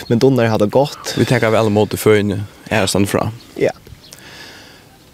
Men 0.09 0.19
dunner 0.19 0.49
hadde 0.51 0.67
gått. 0.67 1.13
Vi 1.15 1.25
tenker 1.29 1.53
vel 1.55 1.69
mot 1.71 1.91
det 1.91 2.01
føyene, 2.03 2.41
her 2.73 2.89
stand 2.91 3.07
fra. 3.07 3.29
Ja. 3.61 3.71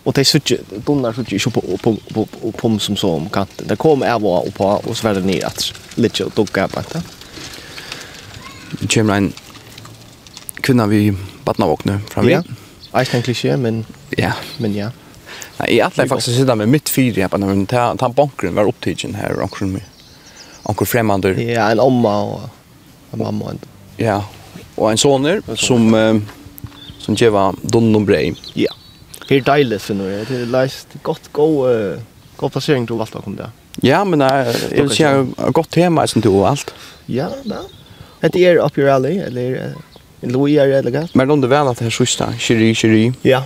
Og 0.08 0.14
det 0.16 0.24
såg 0.24 0.42
dunnar 0.86 1.12
såg 1.12 1.32
ju 1.32 1.50
på 1.50 1.60
på 1.60 1.96
på 2.14 2.24
på 2.24 2.52
på 2.52 2.78
som 2.78 2.96
så 2.96 3.10
om 3.10 3.28
kanten. 3.28 3.66
Det 3.68 3.76
kom 3.76 4.02
är 4.02 4.18
var 4.18 4.46
och 4.46 4.54
på 4.54 4.64
och 4.64 4.96
så 4.96 5.06
var 5.06 5.14
det 5.14 5.20
ner 5.20 5.46
att 5.46 5.72
lite 5.94 6.24
och 6.24 6.34
tog 6.34 6.52
på. 6.52 6.82
Det 8.80 8.94
kommer 8.94 9.14
en 9.14 9.32
kvinna 10.62 10.86
vi 10.86 11.14
badnavåkne 11.44 12.00
framöver. 12.08 12.44
Ja, 12.92 12.98
jag 12.98 13.08
tänkte 13.08 13.32
klisché, 13.32 13.56
men 13.56 13.84
ja. 14.10 14.32
Men 14.58 14.74
ja. 14.74 14.84
Nei, 14.84 14.92
Nej, 15.68 15.76
jag 15.76 15.84
hade 15.84 16.08
faktiskt 16.08 16.36
sitta 16.36 16.54
med 16.54 16.68
mitt 16.68 16.88
fyra 16.88 17.22
her 17.22 17.28
på 17.28 17.38
när 17.38 17.66
ta, 17.66 17.96
han 18.00 18.12
bankren 18.12 18.54
var 18.54 18.72
her, 19.14 19.32
og 19.40 19.62
och 19.62 19.68
med. 19.68 19.82
Onkel 20.62 20.86
fremmander. 20.86 21.34
Ja, 21.34 21.70
en 21.70 21.80
omma 21.80 22.22
og 22.22 22.40
en 23.12 23.18
mamma. 23.18 23.44
Och, 23.44 23.54
ja, 23.96 24.24
og 24.76 24.90
en 24.90 24.98
soner 24.98 25.42
som 25.56 25.94
eh, 25.94 26.16
som 26.98 27.14
Jeva 27.14 27.54
Donnon 27.62 28.04
brei. 28.06 28.34
Ja. 28.54 28.72
Helt 29.28 29.46
deilig 29.46 29.80
finner 29.80 30.10
jeg. 30.10 30.26
Det 30.28 30.40
er 30.42 30.50
leist 30.52 30.96
godt, 31.02 31.30
god, 31.32 31.56
uh, 31.70 32.02
god 32.36 32.50
plassering 32.50 32.86
til 32.86 32.96
till 32.96 33.00
allt 33.00 33.24
kom 33.24 33.36
där. 33.36 33.50
Ja, 33.82 34.04
men 34.04 34.22
uh, 34.22 34.28
det 34.28 35.00
är 35.00 35.14
ju 35.14 35.26
ett 35.48 35.52
gott 35.52 35.70
tema 35.70 36.06
som 36.06 36.20
du 36.20 36.28
og 36.28 36.48
alt. 36.48 36.74
Ja, 37.06 37.28
ja. 37.44 37.62
Det 38.20 38.36
er 38.36 38.58
up 38.64 38.78
your 38.78 38.90
alley 38.90 39.18
eller 39.18 39.50
Uh, 39.50 39.72
en 40.22 40.34
er 40.34 40.78
eller 40.78 40.90
galt. 40.90 41.14
Men 41.14 41.30
om 41.30 41.40
det 41.40 41.50
väl 41.50 41.68
at 41.70 41.78
det 41.78 41.86
er 41.86 41.94
sista, 41.94 42.32
Chiri, 42.38 42.74
Chiri. 42.74 43.12
Ja. 43.24 43.44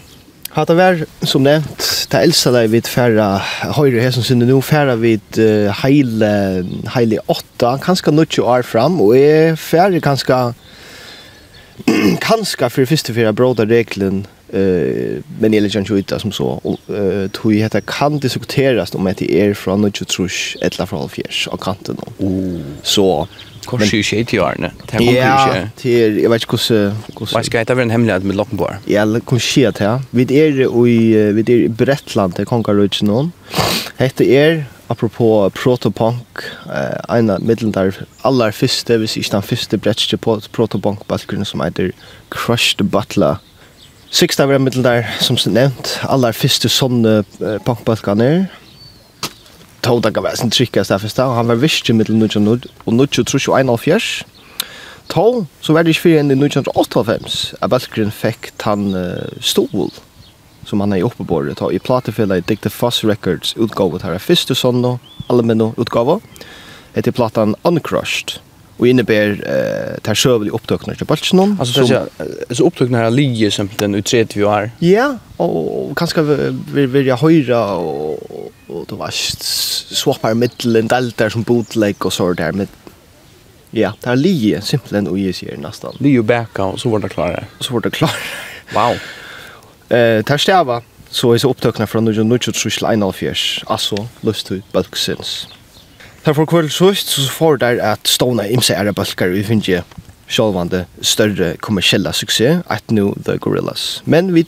Hatt 0.52 0.68
det 0.68 0.76
vær, 0.76 0.98
som 1.24 1.44
nevnt, 1.46 1.84
det 2.12 2.18
eldste 2.18 2.50
deg 2.52 2.68
vidt 2.74 2.88
færre 2.90 3.24
høyre 3.72 4.02
her 4.04 4.10
som 4.12 4.24
synes 4.24 4.44
nå, 4.44 4.58
færre 4.60 4.98
vidt 5.00 5.38
uh, 5.40 5.70
heile, 5.80 6.32
heile 6.92 7.22
åtta, 7.32 7.78
kanskje 7.80 8.12
nødtje 8.12 8.44
år 8.44 8.66
fram, 8.68 8.98
og 9.00 9.16
er 9.16 9.56
færre 9.56 10.00
kanskje, 10.04 10.42
kanskje 12.28 12.68
for 12.68 12.90
første 12.90 13.16
fire 13.16 13.32
bråda 13.32 13.64
reglen, 13.64 14.26
eh 14.52 15.22
men 15.40 15.54
eller 15.54 15.68
kanske 15.68 15.98
inte 15.98 16.18
som 16.18 16.32
så 16.32 16.60
eh 16.88 17.30
tror 17.30 17.54
jag 17.54 17.76
att 17.76 17.86
kan 17.86 18.18
diskuteras 18.18 18.94
om 18.94 19.06
att 19.06 19.16
det 19.16 19.32
är 19.32 19.54
från 19.54 19.92
trus, 19.92 20.08
trusch 20.08 20.56
eller 20.60 20.86
från 20.86 21.08
fjärs 21.08 21.48
och 21.52 21.60
kanten 21.60 21.96
då. 22.00 22.26
Oh. 22.26 22.60
Så 22.82 23.28
kanske 23.66 23.96
ju 23.96 24.02
shit 24.02 24.32
ju 24.32 24.42
arne. 24.42 24.70
Ja, 24.92 25.54
till 25.76 26.18
jag 26.22 26.30
vet 26.30 26.42
inte 26.42 26.74
hur 26.74 26.92
hur 27.18 27.34
Vad 27.34 27.44
ska 27.44 27.64
det 27.64 27.74
vara 27.74 27.82
en 27.82 27.90
hemlighet 27.90 28.22
med 28.22 28.36
Lockenborg? 28.36 28.76
Ja, 28.84 29.06
det 29.06 29.20
kan 29.20 29.40
ske 29.40 29.70
det 29.70 29.84
här. 29.84 30.00
Vi 30.10 30.22
är 30.22 30.86
i 30.88 31.32
vi 31.32 31.40
är 31.40 31.50
i 31.50 31.68
Bretland 31.68 32.34
till 32.34 32.46
Konkarlutsen 32.46 33.08
någon. 33.08 33.32
Hette 33.96 34.24
är 34.24 34.64
apropå 34.86 35.50
protopunk 35.54 36.38
eh 36.66 37.16
en 37.16 37.30
av 37.30 37.42
mittlendar 37.42 37.94
allar 38.20 38.50
första, 38.50 38.96
vi 38.96 39.04
i 39.04 39.22
den 39.30 39.42
första 39.42 39.76
brettsche 39.76 40.16
protopunk 40.52 41.06
baskrun 41.06 41.44
som 41.44 41.60
heter 41.60 41.92
Crush 42.28 42.76
the 42.76 42.84
Butler 42.84 43.36
Sixta 44.12 44.44
var 44.46 44.58
middel 44.60 44.84
der, 44.84 45.06
som 45.24 45.38
sin 45.40 45.54
nevnt, 45.56 45.94
aller 46.04 46.34
første 46.36 46.68
sånne 46.68 47.22
uh, 47.40 47.54
punkbalkaner. 47.64 48.42
Tauda 49.80 50.10
kan 50.12 50.26
gav 50.26 50.36
sin 50.36 50.52
trykkast 50.52 50.92
der 50.92 51.00
første, 51.00 51.24
og 51.24 51.38
han 51.38 51.48
var 51.48 51.62
visst 51.62 51.88
i 51.88 51.94
nødt 51.96 52.10
og 52.36 52.42
nødt, 52.42 52.66
og 52.84 52.92
nødt 52.92 53.18
og 53.18 53.26
trus 53.26 53.48
en 53.48 53.72
av 53.72 53.80
fjers. 53.80 54.10
Tau, 55.08 55.46
så 55.64 55.72
var 55.72 55.82
det 55.82 55.96
ikke 55.96 56.04
fyrir 56.10 56.20
enn 56.20 56.30
i 56.30 56.36
1998, 56.36 57.54
at 57.64 57.72
Balkgren 57.72 58.12
fikk 58.12 58.52
tann 58.60 58.92
uh, 58.92 59.32
stol, 59.40 59.88
som 60.68 60.84
han 60.84 60.92
er 60.92 61.08
uppe 61.08 61.24
på 61.24 61.40
det 61.48 61.56
i 61.72 61.80
platefella 61.80 62.36
i 62.36 62.44
Dicta 62.44 62.68
Foss 62.68 63.04
Records 63.08 63.56
utgåvet 63.56 64.04
her, 64.04 64.20
første 64.20 64.52
sånne, 64.52 64.98
allmenno 65.32 65.72
utgave, 65.80 66.20
etter 66.92 67.16
platan 67.16 67.56
Uncrushed. 67.64 68.36
Uncrushed 68.36 68.51
och 68.76 68.88
innebär 68.88 69.28
eh 69.46 70.00
tar 70.00 70.14
sjövlig 70.14 70.52
upptöknar 70.52 70.94
till 70.94 71.06
bollen. 71.06 71.56
Alltså 71.60 71.84
det 71.84 72.08
är 72.48 72.54
så 72.54 72.66
upptöknar 72.66 73.04
av 73.04 73.12
lige 73.12 73.50
som 73.50 73.68
den 73.76 73.94
utsätter 73.94 74.40
vi 74.40 74.46
är. 74.46 74.70
Ja, 74.78 75.18
och 75.36 75.98
kanske 75.98 76.22
vill 76.72 76.86
vill 76.86 77.06
jag 77.06 77.16
höra 77.16 77.74
och 77.74 78.42
och 78.72 78.84
då 78.88 78.96
var 78.96 79.10
swappar 79.94 80.34
mitten 80.34 80.88
där 80.88 81.28
som 81.28 81.42
bootleg 81.42 82.06
och 82.06 82.12
så 82.12 82.32
där 82.32 82.52
med 82.52 82.68
Ja, 83.74 83.92
det 84.04 84.10
er 84.10 84.14
lige 84.14 84.60
simpelthen 84.60 85.06
och 85.08 85.18
ges 85.18 85.42
här 85.42 85.56
nästan. 85.56 85.96
Lige 85.98 86.14
ju 86.14 86.22
backa 86.22 86.64
och 86.64 86.80
så 86.80 86.88
var 86.88 86.98
det 86.98 87.08
klart. 87.08 87.44
Så 87.60 87.72
var 87.72 87.80
det 87.80 87.90
klart. 87.90 88.16
Wow. 88.74 88.96
Eh, 89.98 90.22
tar 90.22 90.38
stäva 90.38 90.82
så 91.10 91.32
är 91.32 91.38
så 91.38 91.50
upptöknar 91.50 91.86
från 91.86 92.08
1921, 92.08 92.82
altså, 92.82 92.92
1941. 92.92 93.36
Alltså, 93.66 94.08
lust 94.20 94.46
till 94.46 94.62
bulksins. 94.72 95.48
Her 96.22 96.36
for 96.38 96.46
kvöld 96.46 96.70
sust 96.70 97.08
så 97.10 97.24
får 97.34 97.56
der 97.58 97.80
at 97.82 98.06
stående 98.06 98.44
imse 98.54 98.74
ære 98.78 98.92
bølgar 98.94 99.32
vi 99.34 99.42
finner 99.42 99.82
sjálvande 100.30 100.84
større 101.02 101.56
kommersiella 101.58 102.12
suksess 102.14 102.62
at 102.70 102.94
nu 102.94 103.10
The 103.26 103.38
Gorillas. 103.42 104.02
Men 104.06 104.30
vi, 104.34 104.46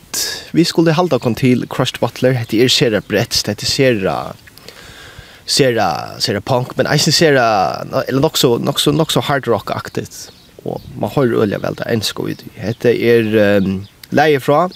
vi 0.53 0.65
skulle 0.65 0.95
halda 0.95 1.19
kon 1.19 1.35
til 1.35 1.67
Crushed 1.69 1.99
Butler, 2.01 2.37
hette 2.39 2.61
er 2.63 2.71
sera 2.71 3.01
brett, 3.03 3.43
hette 3.47 3.67
sera 3.67 4.35
sera 5.47 5.89
sera 6.25 6.41
punk 6.41 6.77
men 6.79 6.87
eisen 6.89 7.13
sera 7.13 7.45
eller 8.07 8.23
nok 8.23 8.39
så 8.41 8.55
nok 8.59 8.81
så 8.81 8.93
nok 8.95 9.11
så 9.13 9.21
hard 9.21 9.49
rock 9.49 9.75
aktigt 9.75 10.31
og 10.65 10.81
man 10.97 11.11
har 11.13 11.35
ølja 11.43 11.59
vel 11.61 11.77
det 11.77 11.91
ensko 11.93 12.31
i 12.31 12.37
det 12.39 12.49
hette 12.57 12.95
er 12.97 13.59
um, 13.59 13.83
leie 14.15 14.41
fra 14.41 14.69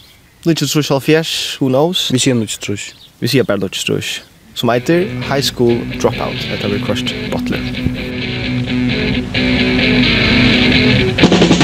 Nutsjus 0.47 0.77
Rush 0.77 0.93
Alfjers, 0.93 1.57
who 1.61 1.69
knows? 1.69 2.13
Vi 2.13 2.19
sier 2.19 2.35
Nutsjus 2.35 2.69
Rush. 2.69 3.09
Vi 3.19 3.29
sier 3.29 3.45
bare 3.45 3.59
Nutsjus 3.59 3.89
Rush 3.91 4.21
som 4.59 4.69
heter 4.69 5.07
High 5.23 5.43
School 5.43 5.79
Dropout, 6.01 6.49
etter 6.55 6.69
vi 6.69 6.79
Crushed 6.79 7.15
Butler. 7.31 7.59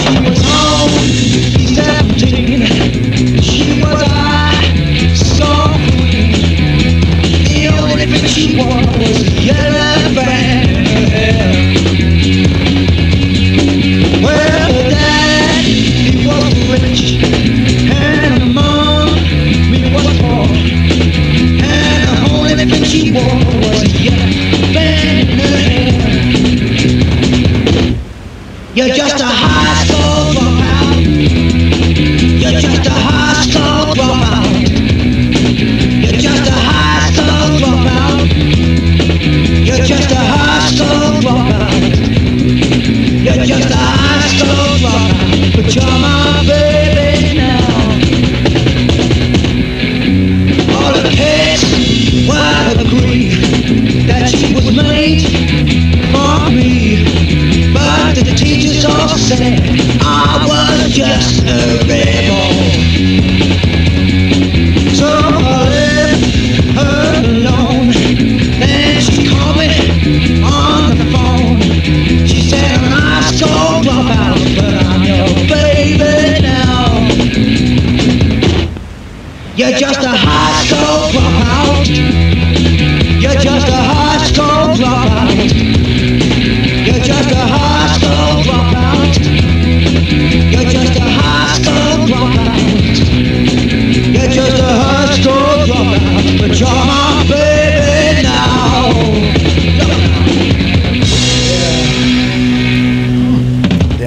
She 0.05 0.19
was 0.23 0.41
home, 0.47 0.95
17, 1.75 3.43
she 3.43 3.83
was 3.83 4.03
I, 4.03 5.15
so 5.15 5.51
green, 5.91 7.01
the 7.45 7.69
only 7.83 8.07
thing 8.07 8.27
she 8.29 8.57
wore 8.57 8.87
was 8.99 9.45
yellow. 9.45 9.94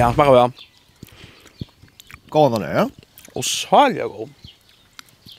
Ja, 0.08 0.14
smakar 0.14 0.30
bra. 0.30 0.50
Gåan 2.28 2.60
den 2.60 2.76
ja. 2.76 2.90
Och 3.32 3.44
salja 3.44 4.06
god. 4.06 4.30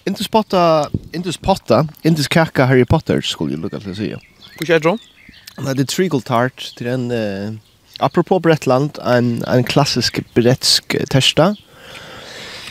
Inte 0.06 0.24
spotta, 0.24 0.90
inte 1.12 1.34
spotta, 1.34 1.88
inte 2.02 2.24
kaka 2.24 2.66
Harry 2.66 2.86
Potter 2.86 3.22
skulle 3.22 3.54
jag 3.54 3.62
lucka 3.62 3.80
till 3.80 3.96
säga. 3.96 4.20
Hur 4.60 4.72
är 4.72 4.80
det 4.80 4.90
då? 4.90 4.98
Nej, 5.58 5.76
det 5.76 5.88
treacle 5.88 6.22
tart 6.22 6.76
till 6.78 6.88
en 6.88 7.12
uh, 7.12 7.54
apropå 8.00 8.40
Bretland, 8.40 9.00
en 9.06 9.44
en 9.48 9.64
klassisk 9.64 10.34
bretsk 10.34 10.96
testa. 11.10 11.56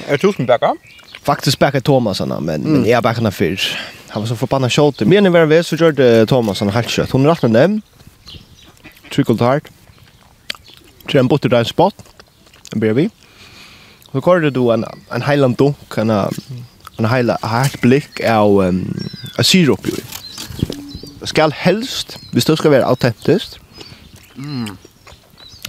Är 0.07 0.13
det 0.13 0.19
tusen 0.19 0.47
bäckar? 0.47 0.77
Faktiskt 1.23 1.59
bäckar 1.59 1.81
Thomas 1.81 2.21
men 2.21 2.31
mm. 2.31 2.63
men 2.73 2.91
jag 2.91 3.03
bäckar 3.03 3.23
när 3.23 3.31
fyrr. 3.31 3.79
Han 4.09 4.23
var 4.23 4.29
så 4.29 4.37
förbannad 4.37 4.73
skjort. 4.73 5.01
Men 5.01 5.27
i 5.27 5.31
vi 5.31 5.47
var 5.47 5.63
så 5.63 5.77
gjorde 5.77 6.27
Thomas 6.27 6.61
helt 6.61 6.75
halt 6.75 6.97
Hun 6.97 7.07
Hon 7.11 7.27
rätt 7.27 7.43
med 7.43 7.51
dem. 7.51 7.83
Treacle 9.11 9.37
tart 9.37 9.69
til 11.09 11.21
en 11.21 11.29
butter 11.29 11.55
en 11.57 11.65
spot 11.65 11.95
brevi. 12.77 13.09
Så 14.13 14.21
kör 14.21 14.51
du 14.51 14.73
en 14.73 14.85
en 15.13 15.23
heiland 15.23 15.57
dunk 15.57 15.99
en 15.99 16.11
en 16.99 17.07
hela 17.07 17.37
hårt 17.43 17.81
blick 17.81 18.21
av 18.21 18.63
en 18.65 18.81
um, 19.39 19.45
sirup 19.45 19.87
ju. 19.87 20.03
Skal 21.27 21.53
helst, 21.53 22.19
hvis 22.33 22.45
det 22.45 22.59
skal 22.59 22.71
være 22.71 22.87
autentisk, 22.87 23.61
mm. 24.37 24.77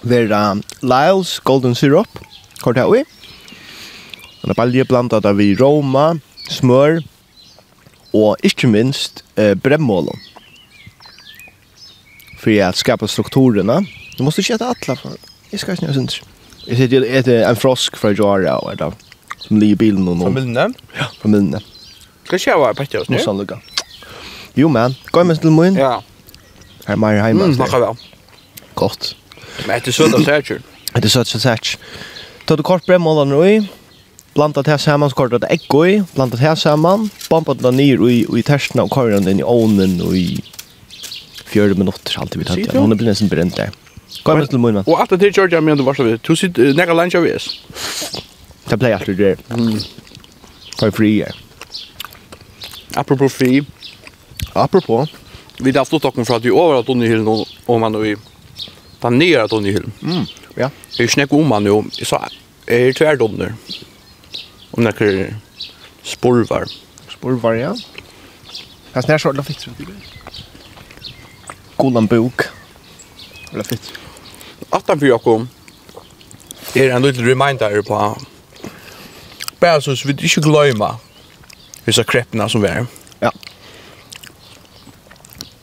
være 0.04 0.52
um, 0.52 0.64
Lyles 0.82 1.40
Golden 1.40 1.76
Syrup, 1.76 2.20
kort 2.62 2.78
her 2.78 2.96
i. 2.96 3.04
Den 4.42 4.50
er 4.50 4.58
balje 4.58 4.86
blandet 4.86 5.26
av 5.26 5.42
i 5.42 5.54
Roma, 5.60 6.16
smør, 6.50 7.02
og 8.14 8.38
ikke 8.44 8.68
minst 8.68 9.24
eh, 9.38 9.54
bremmålen. 9.54 10.18
For 12.40 12.56
at 12.64 12.78
skapa 12.80 13.08
strukturerna. 13.08 13.84
Du 14.18 14.24
måste 14.24 14.42
köta 14.42 14.72
äta 14.72 14.92
alla 14.92 14.96
för 14.96 15.29
Jeg 15.52 15.60
skal 15.64 15.74
ikke 15.78 15.94
synes. 15.94 16.22
Jeg 16.68 16.78
sier 16.78 16.92
til 16.92 17.06
et, 17.08 17.28
en 17.28 17.58
frosk 17.58 17.98
fra 17.98 18.12
Jara, 18.14 18.60
og 18.62 18.78
da, 18.78 18.92
som 19.42 19.58
ligger 19.58 19.78
i 19.78 19.80
bilen 19.88 20.08
og 20.08 20.20
noe. 20.20 20.28
Fra 20.28 20.36
minnene? 20.36 20.68
Ja, 20.98 21.08
fra 21.22 21.32
minnene. 21.32 21.62
Skal 22.28 22.38
ikke 22.38 22.52
jeg 22.52 22.62
være 22.62 22.78
pettig 22.78 23.02
hos 23.02 23.10
nå? 23.10 23.18
Nå 23.18 23.24
sånn 23.24 23.42
lukka. 23.42 23.58
Jo, 24.60 24.70
men, 24.70 24.94
Gå 25.14 25.24
med 25.26 25.42
til 25.42 25.54
munnen. 25.56 25.80
Ja. 25.80 25.96
Her 26.86 26.94
er 26.94 27.02
mer 27.02 27.18
hjemme. 27.18 27.50
Mm, 27.50 27.56
snakker 27.58 27.82
vel. 27.86 28.06
Godt. 28.78 29.14
Men 29.66 29.76
etter 29.80 29.96
søtt 29.96 30.14
og 30.14 30.26
særkjør. 30.30 30.62
Etter 30.94 31.10
søtt 31.10 31.34
og 31.34 31.44
særkjør. 31.46 31.98
Ta 32.46 32.58
du 32.58 32.64
kort 32.66 32.86
bremmålene 32.86 33.34
nå 33.34 33.42
i, 33.46 33.58
blanda 34.38 34.62
det 34.66 34.78
saman, 34.82 35.10
skort 35.14 35.34
det 35.36 35.50
egg 35.54 35.66
i, 35.86 36.00
blanda 36.14 36.38
det 36.38 36.56
saman, 36.62 37.10
bampa 37.30 37.58
det 37.58 37.74
nir 37.78 38.02
i, 38.06 38.24
i 38.26 38.46
terskene 38.46 38.86
og 38.86 38.94
korren 38.94 39.30
inn 39.30 39.42
i 39.42 39.46
ovnen 39.46 40.00
og 40.06 40.16
i 40.18 40.40
fjøre 41.50 41.78
minutter, 41.78 42.18
alltid 42.22 42.42
vi 42.42 42.50
tatt. 42.50 42.74
Hun 42.78 42.94
er 42.94 42.98
blitt 42.98 43.10
nesten 43.10 43.30
brent 43.32 43.58
der. 43.58 43.74
Ja. 43.74 43.89
Kom 44.24 44.48
til 44.48 44.60
munnen. 44.60 44.84
Og 44.88 45.02
alt 45.02 45.22
det 45.22 45.36
Georgia 45.36 45.62
men 45.62 45.78
du 45.78 45.84
var 45.84 45.94
så 45.94 46.04
vid. 46.04 46.18
Du 46.18 46.36
sit 46.36 46.58
nega 46.58 46.94
lunch 46.94 47.16
av 47.16 47.28
is. 47.28 47.50
Ta 48.70 48.76
play 48.76 48.92
after 48.92 49.14
there. 49.14 49.38
Mm. 49.50 49.80
For 50.80 50.92
free. 50.92 51.26
Apropos 52.96 53.34
fri. 53.34 53.66
Apropos. 54.56 55.10
Vi 55.60 55.72
där 55.72 55.86
flott 55.86 56.06
också 56.06 56.26
för 56.26 56.36
at 56.36 56.46
vi 56.46 56.52
over 56.52 56.80
at 56.80 56.90
under 56.90 57.08
i 57.08 57.46
og 57.68 57.80
man 57.80 57.96
og 57.96 58.08
i 58.08 58.16
ta 59.02 59.10
ner 59.10 59.44
at 59.44 59.54
under 59.54 59.70
i. 59.70 59.76
Mm. 60.02 60.26
Ja. 60.56 60.70
Jag 60.98 61.10
snackar 61.10 61.38
om 61.38 61.48
man 61.48 61.64
nu 61.64 61.84
så 61.92 62.20
är 62.66 62.94
tvärtom 62.94 63.32
under. 63.32 63.54
Om 64.72 64.84
det 64.84 65.02
er 65.02 65.36
spurvar. 66.04 66.66
Spurvar 67.10 67.54
ja. 67.54 67.76
Hast 68.94 69.08
när 69.08 69.18
så 69.18 69.32
då 69.32 69.44
fick 69.44 69.66
du 69.66 69.86
det. 69.86 69.94
Kolan 71.76 72.08
bok. 72.08 72.42
Eller 73.54 73.64
fitt. 73.64 73.92
Attan 74.72 75.00
for 75.00 75.08
Jakob 75.08 75.48
er 76.76 76.92
en 76.96 77.02
liten 77.02 77.26
reminder 77.26 77.82
på 77.82 78.00
bare 79.60 79.82
så 79.82 79.96
vi 80.06 80.14
ikke 80.14 80.42
glömma 80.42 80.96
hur 81.86 82.04
kreppene 82.04 82.50
som 82.50 82.62
vi 82.62 82.68
er. 82.68 82.86
Ja. 83.22 83.30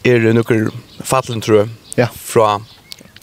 Er 0.04 0.18
det 0.18 0.34
noen 0.36 0.70
fattelen, 1.04 1.40
tror 1.40 1.56
jeg, 1.62 1.68
Ja. 1.96 2.06
fra 2.14 2.60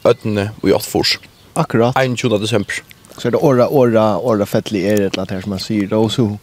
Øttene 0.06 0.52
og 0.64 0.70
Jotfors. 0.70 1.18
Akkurat. 1.56 1.94
21 1.96 2.40
desember. 2.42 2.74
Så 3.18 3.28
är 3.28 3.32
det 3.32 3.38
åra, 3.38 3.68
åra, 3.70 4.18
åra 4.18 4.46
fettlig 4.46 4.86
är 4.86 4.98
det 5.10 5.30
här 5.32 5.42
som 5.42 5.50
man 5.50 5.60
säger. 5.60 5.88
Those 5.88 6.22
who, 6.22 6.38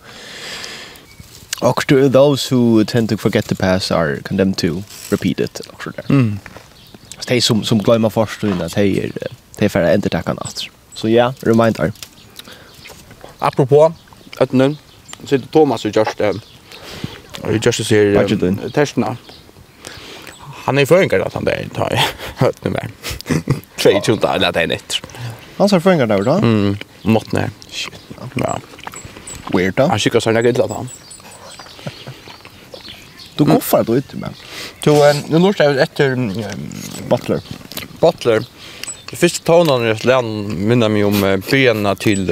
Och 1.61 1.87
to 1.87 2.09
those 2.09 2.55
who 2.55 2.85
tend 2.85 3.09
to 3.09 3.17
forget 3.17 3.45
the 3.49 3.55
past 3.55 3.91
are 3.91 4.17
condemned 4.23 4.57
to 4.57 4.83
repeat 5.11 5.41
it. 5.41 5.61
Mm. 6.09 6.39
Alltså 7.21 7.35
det 7.35 7.43
som 7.43 7.65
som 7.65 7.79
glömmer 7.79 8.11
först 8.11 8.43
innan 8.43 8.63
att 8.63 8.75
det 8.75 8.81
är 8.81 9.13
det 9.57 9.65
är 9.65 9.69
för 9.69 9.83
att 9.83 9.95
inte 9.95 10.09
tacka 10.09 10.33
natt. 10.33 10.65
Så 10.95 11.09
ja, 11.09 11.35
reminder. 11.41 11.93
Apropå 13.39 13.93
att 14.39 14.53
nu 14.53 14.77
så 15.25 15.37
det 15.37 15.51
Thomas 15.51 15.85
och 15.85 15.97
just 15.97 16.21
eh 16.21 16.33
just 17.51 17.89
ser 17.89 18.71
testna. 18.71 19.17
Han 20.39 20.79
är 20.79 20.87
förängrad 20.87 21.23
att 21.23 21.35
han 21.35 21.45
där 21.45 21.63
inte 21.63 21.81
har 21.81 22.01
hört 22.37 22.65
nu 22.65 22.71
mer. 22.71 22.91
Tre 23.77 24.01
tjunta 24.03 24.35
eller 24.35 24.49
att 24.49 24.55
det 24.55 24.63
är 24.63 24.67
nytt. 24.67 25.01
Han 25.57 25.69
ser 25.69 25.81
förängrad 25.81 26.09
där 26.09 26.23
då? 26.23 26.33
Mm, 26.33 26.77
mått 27.03 27.33
nej. 27.33 27.51
Shit. 27.69 28.01
Ja. 28.35 28.59
Weird 29.53 29.75
då. 29.75 29.87
Han 29.87 29.99
skickar 29.99 30.21
sig 30.21 30.33
några 30.33 30.49
illa 30.49 30.67
då. 30.67 30.87
Du 33.41 33.45
går 33.45 33.61
för 33.61 33.85
då 33.85 33.97
inte 33.97 34.17
men. 34.17 34.35
Du 34.81 34.91
nu 35.29 35.39
låter 35.39 35.65
jag 35.65 35.79
efter 35.83 36.17
Butler. 37.09 37.41
Butler. 38.01 38.45
Det 39.11 39.17
första 39.17 39.45
tonen 39.45 39.87
i 39.87 39.91
ett 39.91 40.05
land 40.05 40.59
minner 40.59 40.89
mig 40.89 41.05
om 41.05 41.43
bena 41.51 41.95
till 41.95 42.31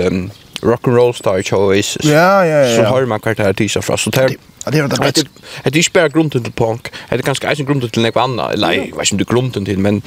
rock 0.62 0.88
and 0.88 0.96
roll 0.96 1.14
star 1.14 1.42
choice. 1.42 1.98
Ja, 2.02 2.46
ja, 2.46 2.66
ja. 2.66 2.76
Så 2.76 2.82
har 2.82 3.04
man 3.04 3.20
kvar 3.20 3.34
här 3.38 3.52
tisha 3.52 3.82
från 3.82 3.98
så 3.98 4.10
där. 4.10 4.36
Ja, 4.64 4.70
det 4.70 4.78
är 4.78 4.88
det. 4.88 5.24
Det 5.62 5.70
är 5.70 5.76
ju 5.76 5.82
spär 5.82 6.08
grunden 6.08 6.44
till 6.44 6.52
punk. 6.52 6.92
Det 7.08 7.14
är 7.14 7.22
ganska 7.22 7.50
eisen 7.50 7.66
grunden 7.66 7.90
till 7.90 8.02
något 8.02 8.16
annat. 8.16 8.52
Eller 8.54 8.72
jag 8.72 8.96
vet 8.96 9.12
inte 9.12 9.24
det 9.24 9.32
grunden 9.34 9.64
till 9.64 9.78
men 9.78 10.02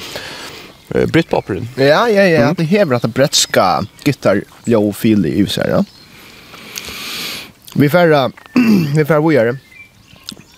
Britpopen. 0.88 1.68
Ja, 1.76 2.08
ja, 2.08 2.22
ja. 2.22 2.54
Det 2.56 2.64
hever 2.64 2.96
att 2.96 3.02
det 3.02 3.08
bretska 3.08 3.84
gitar 4.04 4.42
jo 4.64 4.92
feel 4.92 5.26
i 5.26 5.38
USA, 5.38 5.62
ja. 5.68 5.84
Vi 7.74 7.90
färra 7.90 8.30
vi 9.28 9.34
gör 9.34 9.46
det? 9.46 9.71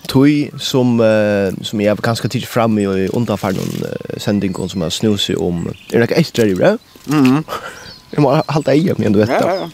tui 0.07 0.51
som 0.59 1.01
uh, 1.01 1.53
som 1.63 1.81
jag 1.81 2.03
kanske 2.03 2.29
tidigt 2.29 2.49
fram 2.49 2.79
i 2.79 3.09
undanfär 3.09 3.53
någon 3.53 3.85
uh, 3.85 4.19
sändning 4.19 4.69
som 4.69 4.83
har 4.83 4.91
snusar 4.91 5.43
om. 5.43 5.75
Är 5.93 6.01
det 6.01 6.15
extra 6.15 6.45
i 6.45 6.55
det? 6.55 6.79
Mhm. 7.05 7.45
Jag 8.11 8.23
måste 8.23 8.53
hålla 8.53 8.75
i 8.75 8.85
mig 8.85 9.07
ändå 9.07 9.19
vet. 9.19 9.29
Ja, 9.29 9.55
ja. 9.55 9.71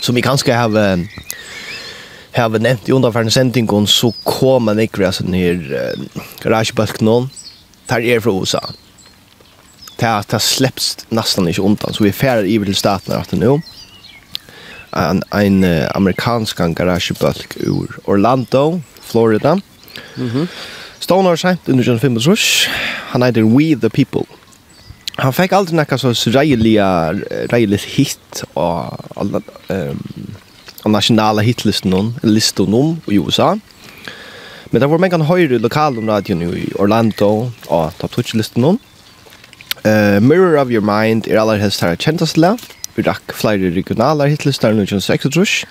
Som 0.00 0.14
vi 0.14 0.22
kanske 0.22 0.54
har 0.54 0.68
uh, 0.68 1.04
har 2.34 2.58
nämnt 2.58 2.88
i 2.88 2.92
undanfärden 2.92 3.30
sändningen 3.30 3.86
så 3.86 4.12
kommer 4.12 4.74
det 4.74 4.82
ikra 4.82 5.12
sån 5.12 5.32
här 5.32 5.72
uh, 5.72 6.04
garagebulknon 6.42 7.30
tar 7.86 8.00
er 8.00 8.20
från 8.20 8.40
USA. 8.40 8.70
Det 9.96 10.24
det 10.28 10.40
släpps 10.40 10.96
nästan 11.08 11.48
inte 11.48 11.62
undan 11.62 11.92
så 11.92 12.04
vi 12.04 12.12
färdar 12.12 12.44
i 12.44 12.64
till 12.64 12.74
staten 12.74 13.20
att 13.20 13.32
nu. 13.32 13.60
En, 14.92 15.22
en 15.30 15.64
uh, 15.64 15.88
amerikansk 15.94 16.56
garagebulk 16.56 17.56
ur 17.56 17.98
Orlando 18.04 18.80
Florida. 19.10 19.58
Mm 20.16 20.28
-hmm. 20.28 20.46
Sent 21.36 21.68
under 21.68 21.82
25 21.82 22.18
rush. 22.18 22.68
Han 23.12 23.22
heter 23.22 23.42
We 23.42 23.74
The 23.74 23.90
People. 23.90 24.26
Han 25.18 25.32
fikk 25.32 25.52
aldrig 25.52 25.76
nekka 25.76 25.98
så 25.98 26.12
reilige, 26.32 26.84
rejligt 27.52 27.84
hit 27.84 28.44
av 28.54 29.00
alla 29.16 29.40
um, 29.68 29.98
av 30.84 30.94
hitlisten 30.94 31.42
hitlistan 31.44 32.14
listan 32.22 32.74
om 32.74 33.00
i 33.06 33.18
USA. 33.18 33.58
Men 34.70 34.80
det 34.80 34.88
var 34.88 34.98
många 34.98 35.24
høyre 35.24 35.58
lokalradion 35.58 36.42
i 36.42 36.72
Orlando 36.78 37.50
og 37.68 37.92
top 37.98 38.16
20-listen 38.16 38.64
om. 38.64 38.78
Uh, 39.84 40.20
Mirror 40.20 40.60
of 40.60 40.70
Your 40.70 40.84
Mind 40.84 41.28
er 41.28 41.40
aller 41.40 41.58
helst 41.58 41.80
her 41.80 41.96
kjentast 41.96 42.38
le. 42.38 42.54
Vi 42.96 43.02
rakk 43.02 43.34
flere 43.34 43.74
regionaler 43.74 44.30
hitlistar 44.30 44.72
1906 44.72 45.64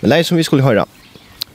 Men 0.00 0.10
det 0.10 0.26
som 0.26 0.36
vi 0.36 0.42
skulle 0.42 0.64
høre 0.64 0.86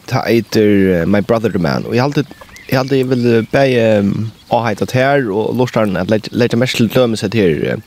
ta 0.07 0.23
eiter 0.27 1.01
uh, 1.01 1.07
My 1.07 1.21
Brother 1.21 1.49
the 1.49 1.59
Man. 1.59 1.85
Og 1.85 1.95
jeg 1.95 2.03
halte 2.03 2.25
jeg 2.69 2.79
halte 2.79 2.97
jeg 2.97 3.09
vil 3.09 3.47
be 3.51 3.99
um, 3.99 4.31
avheitat 4.51 4.91
her 4.91 5.29
og 5.29 5.55
lortaren 5.55 5.97
at 5.97 6.09
leta 6.09 6.29
let 6.31 6.57
mest 6.57 6.77
til 6.77 6.89
dømes 6.89 7.23
at 7.23 7.33
her 7.33 7.75
uh, 7.75 7.81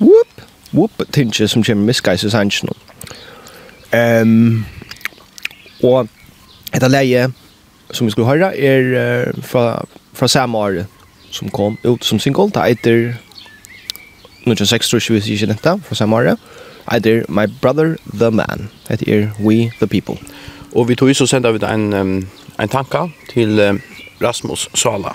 whoop 0.00 0.44
whoop 0.74 1.04
tinge 1.12 1.48
som 1.48 1.64
kommer 1.64 1.84
misgeis 1.84 2.24
i 2.24 2.30
sanchen. 2.30 2.68
Ehm 3.94 4.64
og 5.84 6.08
etter 6.72 6.88
leie 6.88 7.28
som 7.92 8.06
vi 8.06 8.14
skulle 8.14 8.28
høre 8.28 8.56
er 8.56 9.26
uh, 9.28 9.42
fra, 9.42 9.84
fra 10.12 10.28
samme 10.28 10.58
år 10.58 10.84
som 11.30 11.50
kom 11.50 11.78
ut 11.84 12.04
som 12.04 12.18
single. 12.18 12.50
Det 12.50 12.62
eiter 12.62 13.14
1906 14.44 14.88
tror 14.88 15.00
jeg 15.00 15.14
vi 15.14 15.36
sier 15.36 15.50
dette 15.50 15.78
fra 15.82 15.94
samme 15.94 16.16
år. 16.16 16.36
Either 16.92 17.24
My 17.28 17.46
Brother 17.60 17.96
the 18.12 18.30
Man. 18.30 18.70
Det 18.88 19.08
er 19.08 19.30
We 19.40 19.70
the 19.80 19.86
People. 19.86 20.18
Og 20.74 20.88
vi 20.88 20.94
tog 20.94 21.16
så 21.16 21.26
sender 21.26 21.52
vi 21.52 21.58
en, 21.66 21.92
en 22.60 22.68
tanka 22.68 23.06
til 23.30 23.60
Rasmus 24.22 24.68
Sala. 24.74 25.14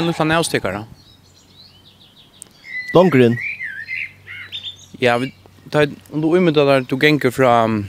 en 0.00 0.06
liten 0.06 0.28
nævstikker. 0.28 0.82
Longren? 2.94 3.38
Ja, 5.00 5.18
vi 5.18 5.32
tar, 5.70 5.88
om 6.12 6.20
du 6.20 6.36
umiddag 6.36 6.66
der, 6.66 6.80
du 6.80 6.96
genker 6.96 7.30
fra... 7.30 7.64
Um, 7.64 7.88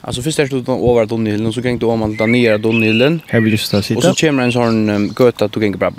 Alltså 0.00 0.22
först 0.22 0.38
är 0.38 0.48
det 0.48 0.56
utan 0.56 0.78
över 0.78 1.06
Donhillen 1.06 1.46
och 1.46 1.54
så 1.54 1.60
gängde 1.60 1.86
om 1.86 1.98
man 1.98 2.16
där 2.16 2.26
nere 2.26 2.58
Donhillen. 2.58 3.20
Här 3.26 3.40
vill 3.40 3.52
just 3.52 3.70
där 3.70 3.82
sitta. 3.82 3.98
Och 3.98 4.04
så 4.04 4.26
kommer 4.26 4.42
en 4.42 4.52
sån 4.52 4.88
um, 4.88 5.14
göta 5.18 5.44
att 5.44 5.52
du 5.52 5.60
gänger 5.60 5.76
bara 5.76 5.92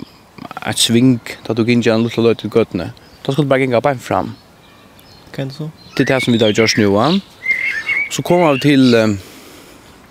ett 0.66 0.78
sving 0.78 1.20
att 1.46 1.56
du 1.56 1.64
gänger 1.68 1.92
en 1.94 2.02
liten 2.02 2.24
löjt 2.24 2.44
i 2.44 2.48
götene. 2.54 2.90
Då 3.22 3.32
ska 3.32 3.42
du 3.42 3.48
bara 3.48 3.58
gänga 3.58 3.80
bara 3.80 3.98
fram. 3.98 4.34
Kan 5.34 5.48
du 5.48 5.54
så? 5.54 5.70
Det 5.96 6.02
är 6.02 6.06
det 6.06 6.20
som 6.20 6.32
vi 6.32 6.38
där 6.38 6.58
görs 6.58 6.76
nu. 6.76 7.20
Så 8.10 8.22
kommer 8.22 8.52
vi 8.52 8.60
till 8.60 8.94
um, 8.94 9.18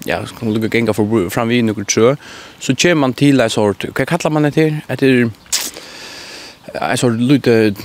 ja, 0.06 0.26
så 0.26 0.36
kan 0.36 0.48
du 0.48 0.54
lukka 0.54 0.70
genga 0.78 0.94
for 0.94 1.30
fram 1.30 1.50
vi 1.50 1.62
nokre 1.62 1.86
sjø. 1.86 2.16
Så 2.60 2.76
kjem 2.76 2.98
man 2.98 3.14
till 3.14 3.42
en 3.42 3.50
sort, 3.50 3.86
Vad 3.86 4.08
kallar 4.08 4.30
man 4.30 4.44
det 4.44 4.56
här? 4.56 4.82
Det 4.88 5.04
är 5.04 6.92
en 6.92 6.98
sort 6.98 7.20
lite 7.20 7.76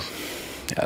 ja, 0.77 0.85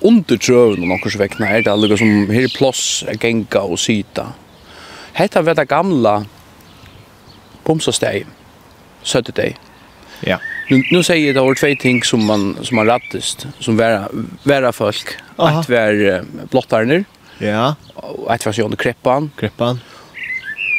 under 0.00 0.36
trøven 0.36 0.82
og 0.82 0.88
nokkurs 0.88 1.18
vekna 1.18 1.50
er 1.50 1.62
det 1.62 1.78
lukka 1.78 1.96
som 1.96 2.30
her 2.30 2.48
plåss 2.56 3.04
genga 3.20 3.60
og 3.60 3.78
sita. 3.78 4.32
Hetta 5.12 5.42
var 5.42 5.54
det 5.54 5.68
gamla 5.68 6.24
pomsasteg, 7.64 8.26
søttedeg. 9.02 9.56
Ja. 10.20 10.38
Nu, 10.70 10.82
nu 10.90 11.02
säger 11.02 11.34
det 11.34 11.54
två 11.54 11.74
ting 11.80 12.02
som 12.02 12.24
man 12.24 12.56
som 12.62 12.76
man 12.76 12.86
rattest 12.86 13.46
som 13.60 13.76
vara 13.76 14.08
vara 14.42 14.72
folk 14.72 15.16
Aha. 15.36 15.60
att 15.60 15.68
vara 15.68 16.24
blottarner. 16.50 17.04
Ja. 17.38 17.74
Och 17.94 18.32
att 18.32 18.46
vara 18.46 18.52
sjön 18.52 18.76
kreppan. 18.76 19.30
Kreppan. 19.36 19.80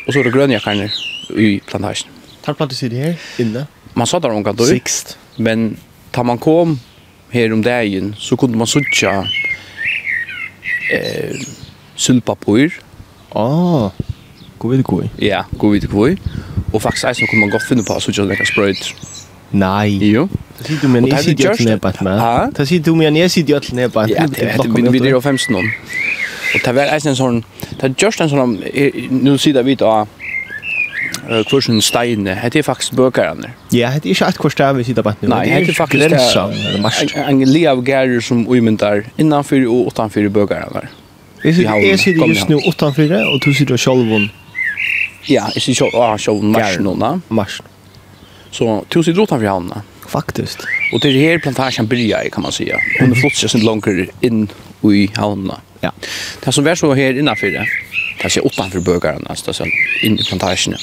Och 0.09 0.13
så 0.13 0.19
är 0.19 0.23
det 0.23 0.31
grönjackarna 0.31 0.89
i 1.37 1.59
plantagen. 1.65 2.07
Tar 2.41 2.53
plantagen 2.53 2.91
här 2.91 3.15
inne? 3.37 3.67
Man 3.93 4.07
sa 4.07 4.19
där 4.19 4.29
omkant 4.29 4.57
då. 4.57 4.65
Sixt. 4.65 5.17
Men 5.35 5.77
tar 6.11 6.23
man 6.23 6.37
kom 6.37 6.79
här 7.29 7.53
om 7.53 7.61
dagen 7.61 8.15
så 8.17 8.37
kunde 8.37 8.57
man 8.57 8.67
sucha 8.67 9.27
eh 10.91 11.35
sylpapur. 11.95 12.81
Ah. 13.29 13.89
god 14.57 14.71
vid 14.71 14.85
kvoi. 14.85 15.09
Ja, 15.17 15.45
gå 15.51 15.69
vid 15.69 15.89
kvoi. 15.89 16.17
Och 16.71 16.81
faktiskt 16.81 17.19
så 17.19 17.25
kunde 17.27 17.45
man 17.45 17.49
gott 17.49 17.63
finna 17.63 17.83
på 17.83 17.93
att 17.93 18.03
sucha 18.03 18.21
läckra 18.21 18.45
spröjt. 18.45 18.95
Nej. 19.51 19.97
Jo. 20.11 20.27
Det 20.59 20.67
sit 20.67 20.81
du 20.81 20.87
men 20.87 21.07
jeg 21.07 21.23
sier 21.23 21.35
jo 21.45 21.51
ikke 21.51 21.69
nedbatt 21.71 22.01
med. 22.01 22.21
Det 22.57 22.67
sier 22.67 22.83
du 22.83 22.95
men 22.95 23.15
jeg 23.15 23.31
sier 23.31 23.47
jo 23.47 23.55
ikke 23.61 23.75
nedbatt. 23.75 24.09
Ja, 24.09 24.25
det 24.27 24.43
er 24.43 24.91
vi 24.91 24.99
driver 24.99 25.21
15 25.21 25.55
om. 25.55 25.65
Og 26.55 26.65
det 26.65 26.75
var 26.75 26.93
eisen 26.95 27.09
en 27.09 27.15
sån 27.15 27.43
det 27.79 27.83
er 27.83 27.93
just 28.01 28.21
en 28.21 28.29
sånn, 28.29 28.57
nu 29.11 29.37
sier 29.37 29.53
det 29.53 29.65
vidt 29.65 29.81
av 29.85 30.07
kursen 31.49 31.81
steine, 31.81 32.33
det 32.49 32.59
er 32.59 32.65
faktisk 32.65 32.95
bøkerne. 32.97 33.51
Ja, 33.71 33.91
det 33.95 34.09
er 34.09 34.15
ikke 34.15 34.25
alt 34.25 34.39
hvor 34.41 34.49
stedet 34.49 34.77
vi 34.79 34.83
sitter 34.87 35.05
på 35.05 35.13
nå. 35.21 35.29
Nei, 35.29 35.43
det 35.45 35.69
er 35.69 35.77
faktisk 35.77 36.09
det, 36.09 37.21
en 37.21 37.43
li 37.45 37.65
av 37.69 37.83
gærer 37.85 38.23
som 38.25 38.47
uimendar 38.49 39.05
innanfyr 39.21 39.67
og 39.69 39.91
utanfyr 39.91 40.29
bøkerne. 40.33 40.87
Jeg 41.43 41.99
sitter 42.01 42.27
just 42.27 42.49
nå 42.49 42.59
utanfyr, 42.67 43.13
og 43.29 43.39
du 43.45 43.53
sitter 43.53 43.77
jo 43.77 43.83
sjolvun. 43.85 44.29
Ja, 45.29 45.45
jeg 45.55 45.61
sitter 45.61 45.93
jo 45.93 46.07
sjolvun 46.17 46.55
mars 46.55 46.79
nå. 46.81 46.95
Mars 47.29 47.61
nå. 47.61 47.75
Så 48.51 48.85
tusen 48.89 49.13
drotar 49.13 49.37
vi 49.37 49.47
havna. 49.47 49.81
Faktiskt. 50.07 50.59
Och 50.93 50.99
det 50.99 51.07
är 51.07 51.29
här 51.29 51.39
plantagen 51.39 51.87
börjar 51.87 52.29
kan 52.29 52.43
man 52.43 52.51
säga. 52.51 52.77
Hon 52.99 53.15
flotsar 53.15 53.47
sig 53.47 53.61
långt 53.61 53.87
in 54.21 54.47
i 54.83 55.09
havna. 55.13 55.55
Ja. 55.79 55.91
Det 56.43 56.51
som 56.51 56.63
var 56.63 56.75
så 56.75 56.93
här 56.93 57.19
innanför 57.19 57.47
det. 57.47 57.65
Det 58.21 58.37
är 58.37 58.45
utanför 58.45 58.79
bögarna 58.79 59.19
nästan 59.29 59.53
så 59.53 59.65
in 60.03 60.19
i 60.19 60.23
plantagen. 60.23 60.75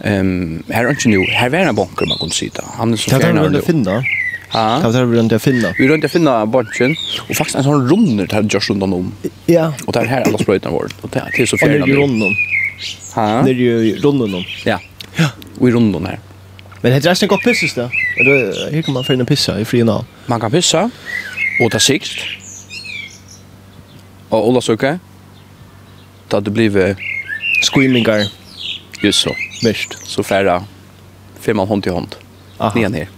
Ehm 0.00 0.62
här 0.68 0.84
är 0.84 0.90
inte 0.90 1.08
nu. 1.08 1.24
Här 1.24 1.54
är 1.54 1.66
en 1.66 1.74
bunker 1.74 2.06
man 2.06 2.18
kan 2.18 2.30
sitta. 2.30 2.64
Han 2.78 2.92
är 2.92 2.96
så 2.96 3.10
färdig. 3.10 3.34
Det 3.34 3.40
är 3.40 3.50
det 3.50 3.62
finna. 3.62 4.04
Ja. 4.52 4.78
Kan 4.82 4.92
det 4.92 5.04
vara 5.04 5.16
runt 5.16 5.42
finna. 5.42 5.74
Vi 5.78 5.88
runt 5.88 6.04
att 6.04 6.12
finna 6.12 6.46
bunchen 6.46 6.96
och 7.28 7.36
faktiskt 7.36 7.56
en 7.56 7.62
sån 7.62 7.88
runner 7.90 8.26
där 8.26 8.48
just 8.50 8.70
undan 8.70 8.92
om. 8.92 9.12
Ja. 9.46 9.72
Och 9.86 9.92
där 9.92 10.04
här 10.04 10.22
alla 10.22 10.38
spröjtarna 10.38 10.74
var. 10.74 10.88
Och 11.00 11.10
det 11.10 11.42
är 11.42 11.46
så 11.46 11.58
färdig. 11.58 11.80
Det 11.80 11.84
är 11.84 11.86
ju 11.86 11.96
runden. 11.96 12.28
Ja. 13.16 13.42
Det 13.44 13.50
är 13.50 13.54
ju 13.54 13.96
runden. 13.96 14.44
Ja. 14.64 14.80
Ja. 15.16 15.28
Vi 15.60 15.70
runden 15.70 16.06
här. 16.06 16.18
Men 16.86 16.92
det 16.92 17.06
är 17.06 17.10
resten 17.10 17.28
gott 17.28 17.42
pissas 17.42 17.74
då. 17.74 17.90
Då 18.24 18.30
här 18.70 18.82
kan 18.82 18.94
man 18.94 19.04
få 19.04 19.24
pissa 19.24 19.60
i 19.60 19.64
fri 19.64 19.84
nå. 19.84 20.04
Man 20.26 20.40
kan 20.40 20.50
pissa. 20.50 20.90
Och 21.60 21.70
ta 21.70 21.78
sikt. 21.78 22.10
Och 24.28 24.48
Ola 24.48 24.60
söker. 24.60 24.98
Då 26.28 26.40
det 26.40 26.50
blir 26.50 26.96
screamingar. 27.62 28.32
Just 29.02 29.20
så. 29.20 29.36
Mest. 29.64 30.08
Så 30.08 30.22
färra. 30.22 30.64
Fem 31.40 31.58
av 31.58 31.68
hand 31.68 31.86
i 31.86 31.90
hand. 31.90 32.16
Nian 32.74 32.92
ner. 32.92 33.08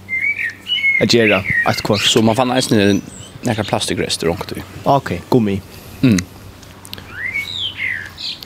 Att 1.02 1.14
göra 1.14 1.44
ett 1.70 1.82
kvart. 1.82 2.00
Så 2.00 2.22
man 2.22 2.36
fann 2.36 2.48
nästan 2.48 3.02
några 3.42 3.64
plastikrester 3.64 4.26
runt 4.26 4.52
Okej, 4.52 4.62
okay, 4.84 5.18
gummi. 5.30 5.60
Mm. 6.02 6.18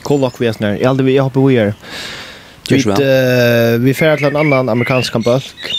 Kolla 0.01 0.29
kvisnar. 0.29 0.77
Jag 0.81 0.87
hade 0.87 1.03
vi 1.03 1.15
jag 1.15 1.23
hoppar 1.23 1.41
vi 1.41 1.73
Vi, 2.69 2.79
uh, 2.79 3.75
vi 3.83 3.93
færer 3.93 4.21
til 4.21 4.29
en 4.29 4.39
annan 4.39 4.69
amerikansk 4.71 5.17
bulk. 5.25 5.71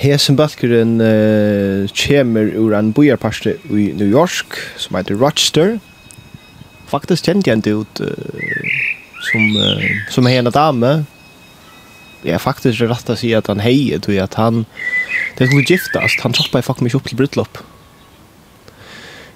Hesen 0.00 0.36
bølgeren 0.38 0.96
uh, 1.02 1.90
kommer 1.92 2.52
ur 2.56 2.74
en 2.78 2.92
bojarparste 2.96 3.56
i 3.68 3.90
New 3.92 4.08
York, 4.08 4.56
som 4.80 4.96
heter 4.96 5.18
Rochester. 5.20 5.78
Faktisk 6.88 7.26
kjente 7.28 7.50
jeg 7.50 7.60
inte 7.60 7.74
ut 7.82 8.00
uh, 8.00 8.70
som, 9.28 9.44
uh, 9.60 9.84
som 10.08 10.26
er 10.30 10.40
en 10.40 10.52
dame. 10.54 10.92
Jeg 12.24 12.36
er 12.36 12.42
faktisk 12.42 12.80
rett 12.88 13.12
å 13.12 13.16
si 13.16 13.34
at 13.36 13.48
han 13.48 13.60
heier, 13.64 14.00
tror 14.00 14.22
at 14.24 14.36
han... 14.40 14.64
Det 15.36 15.48
skulle 15.48 15.68
giftast, 15.68 16.20
han 16.24 16.36
troppa 16.36 16.60
jeg 16.60 16.68
faktisk 16.68 16.84
mye 16.86 16.96
opp 16.98 17.08
til 17.08 17.20
brudlopp. 17.20 17.60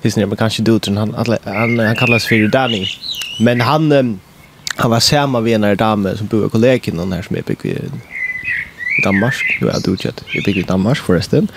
Hesen 0.05 0.21
er 0.21 0.29
amerikansk 0.29 0.65
duten, 0.65 1.01
han, 1.01 1.15
han, 1.17 1.37
han, 1.45 1.79
han 1.81 1.97
kallas 1.97 2.27
för 2.29 2.49
Danny. 2.49 2.87
Men 3.41 3.61
han... 3.61 3.93
Um, 3.93 4.21
Han 4.77 4.91
var 4.91 5.01
samma 5.01 5.41
vid 5.41 5.55
en 5.55 5.77
dame 5.77 6.17
som 6.17 6.27
bor 6.27 6.47
i 6.47 6.51
kollegien 6.51 7.01
och 7.01 7.09
här 7.09 7.23
som 7.23 7.37
är 7.37 7.43
bygg 7.43 7.67
i 7.67 7.79
Danmark. 9.05 9.35
Nu 9.61 9.69
är 9.69 9.73
jag 9.73 9.89
utgett. 9.89 10.25
Jag 10.35 10.45
bygg 10.45 10.57
i 10.57 10.63
Danmark 10.63 10.99
förresten. 10.99 11.49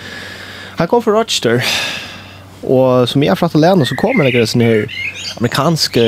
Han 0.76 0.88
kom 0.88 1.02
från 1.02 1.14
Rochester. 1.14 1.64
Och 2.60 3.08
som 3.08 3.22
jag 3.22 3.38
pratade 3.38 3.60
lärde 3.60 3.86
så 3.86 3.94
kommer 3.94 4.32
det 4.32 4.46
sån 4.46 4.60
här 4.60 4.92
amerikanska 5.36 6.00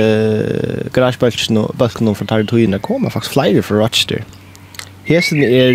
garagebölken 0.93 1.57
och 1.57 1.75
bölken 1.75 2.15
från 2.15 2.27
territorierna 2.27 2.79
kommer 2.79 3.11
faktiskt 3.11 3.33
flera 3.33 3.63
från 3.63 3.79
Rochester. 3.79 4.25
Hesen 5.05 5.43
er, 5.43 5.73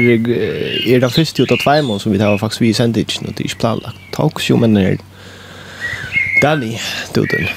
er 0.87 1.01
den 1.03 1.11
første 1.11 1.43
ut 1.43 1.51
av 1.51 1.59
tveimån 1.59 1.99
som 1.99 2.13
vi 2.13 2.19
tar 2.21 2.37
faktisk 2.39 2.61
vi 2.61 2.73
sender 2.73 3.03
og 3.03 3.33
det 3.33 3.43
er 3.43 3.49
ikke 3.49 3.59
planlagt. 3.59 3.97
Takk, 4.15 4.39
jo, 4.49 4.55
men 4.61 4.77
er 4.77 4.95
Danny, 6.41 6.77
du 7.15 7.25
den. 7.25 7.49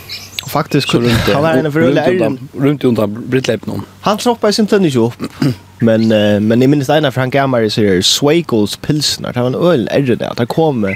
Faktiskt 0.48 0.90
kunde 0.90 1.10
inte. 1.10 1.32
Han 1.34 1.42
var 1.42 1.54
en 1.54 1.72
för 1.72 1.80
runt 1.80 2.40
runt 2.56 2.84
undan 2.84 3.24
Britleip 3.26 3.66
någon. 3.66 3.82
Han 4.00 4.18
snoppade 4.18 4.52
sin 4.52 4.66
tennis 4.66 4.96
upp. 4.96 5.12
Men 5.80 6.12
uh, 6.12 6.40
men 6.40 6.62
i 6.62 6.66
minst 6.66 6.90
ena 6.90 7.12
Frank 7.12 7.34
Amari 7.34 7.70
så 7.70 7.80
är 7.80 8.00
Swakel's 8.00 8.80
pilsner. 8.80 9.32
Det 9.32 9.40
var 9.40 9.46
en 9.46 9.54
öl 9.54 9.88
är 9.92 10.00
det 10.00 10.16
där. 10.16 10.32
Det 10.36 10.46
kom 10.46 10.94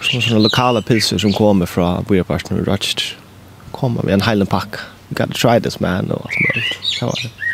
såna 0.00 0.38
lokala 0.38 0.82
pilser 0.82 1.18
som 1.18 1.32
kommer 1.32 1.66
från 1.66 2.04
Bojaparsen 2.08 2.60
och 2.60 2.66
Rochester. 2.66 3.04
Kommer 3.70 4.02
med 4.02 4.14
en 4.14 4.20
hel 4.20 4.46
pack. 4.46 4.74
You 4.74 5.26
gotta 5.26 5.32
try 5.32 5.60
this 5.60 5.80
man 5.80 6.10
och 6.10 6.24
allt 6.24 6.34
möjligt. 6.48 6.78
Det 7.00 7.06
var 7.06 7.14
det. 7.22 7.51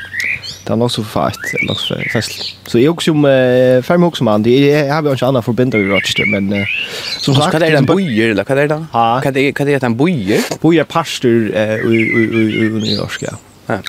Det 0.68 0.74
er 0.74 0.80
nok 0.82 0.90
så 0.92 1.00
fært, 1.00 1.38
det 1.48 1.62
er 1.62 1.62
nok 1.64 1.78
så 1.80 1.96
fært. 2.12 2.32
Så 2.68 2.76
jeg 2.76 2.90
er 2.90 2.92
også 2.92 3.12
om, 3.14 3.22
uh, 3.24 3.78
fem 3.86 4.02
hos 4.04 4.20
mann, 4.20 4.44
jeg 4.44 4.82
har 4.92 5.00
jo 5.00 5.14
ikke 5.16 5.30
annet 5.30 5.46
forbindet 5.46 5.80
i 5.80 5.86
Rochester, 5.88 6.28
men 6.28 6.52
uh, 6.52 6.74
som 7.22 7.32
sagt... 7.38 7.54
Hva 7.54 7.62
er 7.62 7.72
det 7.72 7.78
en 7.80 7.88
bojer, 7.88 8.34
eller 8.34 8.44
hva 8.44 8.52
er 8.52 8.60
det 8.60 8.66
da? 8.74 8.76
Ha? 8.92 9.06
Hva 9.24 9.32
er 9.32 9.70
det 9.70 9.78
en 9.88 9.96
bojer? 9.96 10.44
Bojer 10.60 10.84
pastor 10.84 11.48
uh, 11.56 11.88
i 11.88 12.68
New 12.74 12.92
York, 12.92 13.22
ja. 13.24 13.32
Ja. 13.70 13.80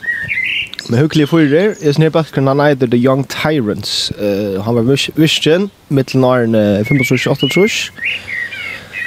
Men 0.88 1.04
hyggelig 1.04 1.28
fyrir, 1.30 1.76
jeg 1.84 1.98
snir 2.00 2.16
bakgrunn 2.16 2.48
han 2.48 2.64
eider 2.64 2.88
The 2.88 2.98
Young 2.98 3.28
Tyrants. 3.28 4.14
Uh, 4.16 4.64
han 4.64 4.80
var 4.80 4.88
vision, 5.20 5.68
mittelnaren 5.92 6.56
uh, 6.56 6.88
25-28 6.88 7.52
trus 7.58 7.82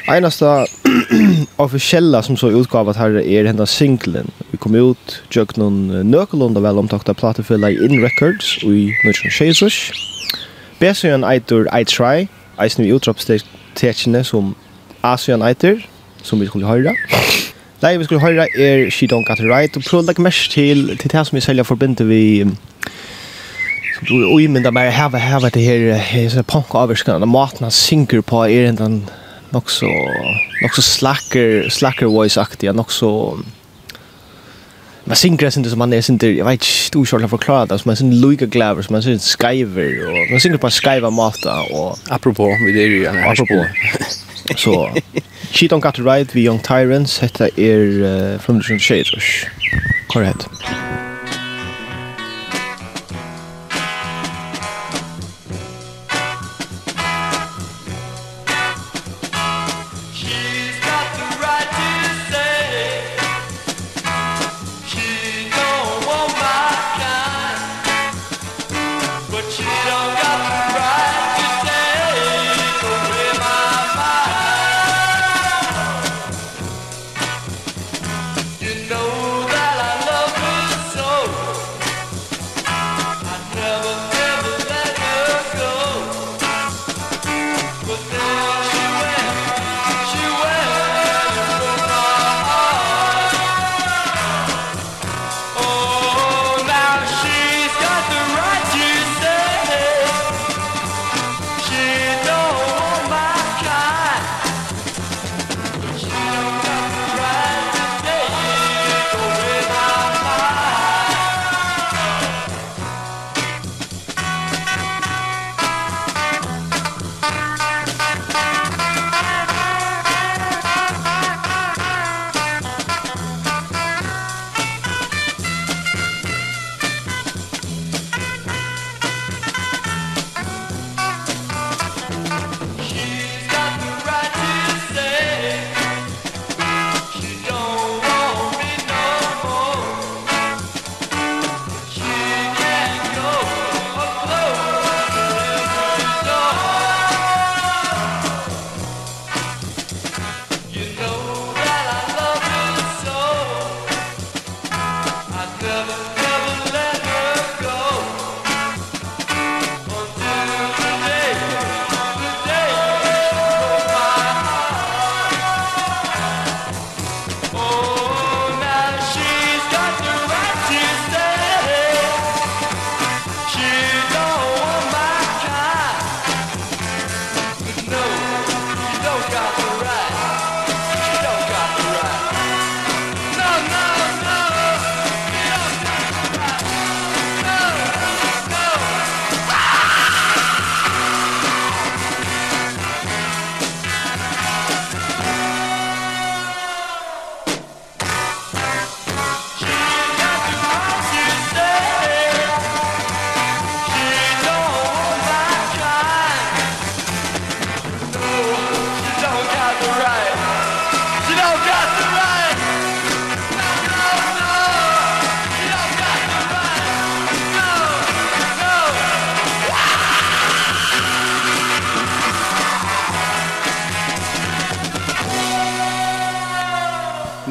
einasta 0.08 0.66
officiella 1.58 2.22
som 2.22 2.36
så 2.36 2.50
utgav 2.50 2.88
at 2.88 2.96
her 2.96 3.16
er 3.20 3.52
där 3.52 3.64
singlen. 3.64 4.30
Vi 4.50 4.56
kom 4.56 4.74
ut 4.74 5.22
tjøk 5.30 5.56
noen 5.56 6.10
nökelunda 6.10 6.60
vel 6.60 6.78
omtakta 6.78 7.12
platefylla 7.12 7.70
i 7.70 7.84
in 7.84 8.02
records 8.02 8.58
i 8.62 8.92
Nation 9.04 9.30
Jesus. 9.30 9.92
Besian 10.80 11.24
Aitor 11.24 11.66
I 11.80 11.84
try. 11.84 12.28
eisen 12.60 12.84
vi 12.84 12.92
utropstekene 12.92 14.24
som 14.24 14.54
Asian 15.02 15.42
eitur, 15.42 15.80
som 16.22 16.40
vi 16.40 16.46
skulle 16.46 16.66
høyra. 16.66 16.94
Nei, 17.82 17.96
vi 17.98 18.04
skulle 18.06 18.22
høyra 18.22 18.46
er 18.54 18.90
She 18.90 19.08
Don't 19.10 19.26
Got 19.26 19.40
It 19.42 19.50
Right 19.50 19.76
og 19.76 19.82
prøv 19.82 20.02
å 20.02 20.06
legge 20.06 20.22
mest 20.22 20.52
til 20.54 20.92
til 20.98 21.10
det 21.10 21.24
som 21.26 21.36
vi 21.36 21.42
selger 21.42 21.66
forbindet 21.66 22.06
vi 22.06 22.22
og 24.02 24.38
jeg 24.40 24.50
mynda 24.50 24.70
meg 24.74 24.90
hava 24.94 25.18
hava 25.18 25.50
det 25.54 25.62
her 25.62 26.42
punk-avverskene 26.50 27.26
maten 27.26 27.66
han 27.66 27.74
synker 27.74 28.22
på 28.26 28.44
er 28.46 28.68
enn 28.70 28.78
den 28.78 28.96
nok 29.52 29.70
så 29.70 29.90
nok 30.62 30.74
så 30.74 30.82
slacker 30.82 31.68
slacker 31.70 32.06
voice 32.06 32.36
aktig 32.36 32.74
nok 32.74 32.92
så 32.92 33.38
Man 35.04 35.16
synger 35.16 35.58
inte 35.58 35.70
som 35.70 35.78
man 35.78 35.92
är 35.92 36.10
inte, 36.10 36.26
jag 36.26 36.44
vet 36.44 36.52
inte 36.52 36.98
hur 36.98 37.20
jag 37.20 37.30
förklara 37.30 37.66
det, 37.66 37.86
man 37.86 37.96
synger 37.96 38.28
lika 38.28 38.46
gläver, 38.46 38.86
man 38.90 39.02
synger 39.02 39.18
skriver, 39.18 40.08
och 40.08 40.30
man 40.30 40.40
synger 40.40 40.56
på 40.56 40.70
skriva 40.70 41.10
mata. 41.10 41.60
Och, 41.60 41.98
apropå, 42.08 42.56
vi 42.66 42.72
det 42.72 42.82
är 42.82 42.86
ju 42.86 43.06
en 43.06 43.24
Apropå. 43.24 43.66
Så, 44.56 44.90
She 45.50 45.66
Don't 45.66 45.80
Got 45.80 45.94
to 45.94 46.02
Ride, 46.02 46.30
vi 46.32 46.44
Young 46.44 46.58
Tyrants, 46.58 47.18
detta 47.18 47.48
är 47.56 47.78
uh, 47.78 48.38
från 48.38 48.56
2020. 48.56 49.02
Korrekt. 50.08 50.48
Korrekt. 50.48 51.11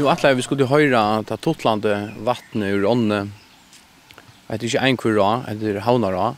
Nu 0.01 0.07
alla 0.09 0.33
vi 0.33 0.41
skulle 0.41 0.65
höra 0.65 1.23
ta 1.23 1.37
totlande 1.37 2.09
vattnet 2.19 2.69
ur 2.69 2.85
ånne. 2.85 3.27
Att 4.47 4.63
inte 4.63 4.77
en 4.77 4.97
kurra, 4.97 5.33
att 5.33 5.59
det 5.61 5.79
havnar 5.79 6.11
då. 6.11 6.35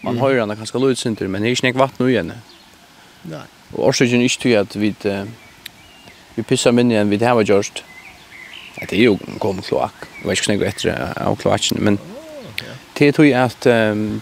Man 0.00 0.12
mm. 0.14 0.22
höra 0.22 0.46
när 0.46 0.56
kanske 0.56 0.78
lutsinter 0.78 1.28
men 1.28 1.42
det 1.42 1.48
är 1.48 1.66
inte 1.66 1.78
vatten 1.78 2.08
igen. 2.08 2.32
Nej. 3.22 3.38
Och 3.72 3.88
också 3.88 4.04
ju 4.04 4.22
inte 4.22 4.60
att 4.60 4.76
vi 4.76 4.88
vi 6.34 6.42
pissar 6.42 6.72
men 6.72 6.90
igen 6.90 7.10
det 7.18 7.26
hemma 7.26 7.42
just. 7.42 7.82
Att 8.82 8.88
det 8.88 8.96
är 8.96 9.00
ju 9.00 9.16
kom 9.38 9.62
kloak. 9.62 9.94
Jag 10.22 10.28
vet 10.28 10.48
inte 10.48 10.66
efter 10.66 11.12
av 11.28 11.36
kloaken 11.36 11.78
men 11.80 11.98
det 12.92 13.12
tror 13.12 13.26
jag 13.26 13.42
att 13.42 13.60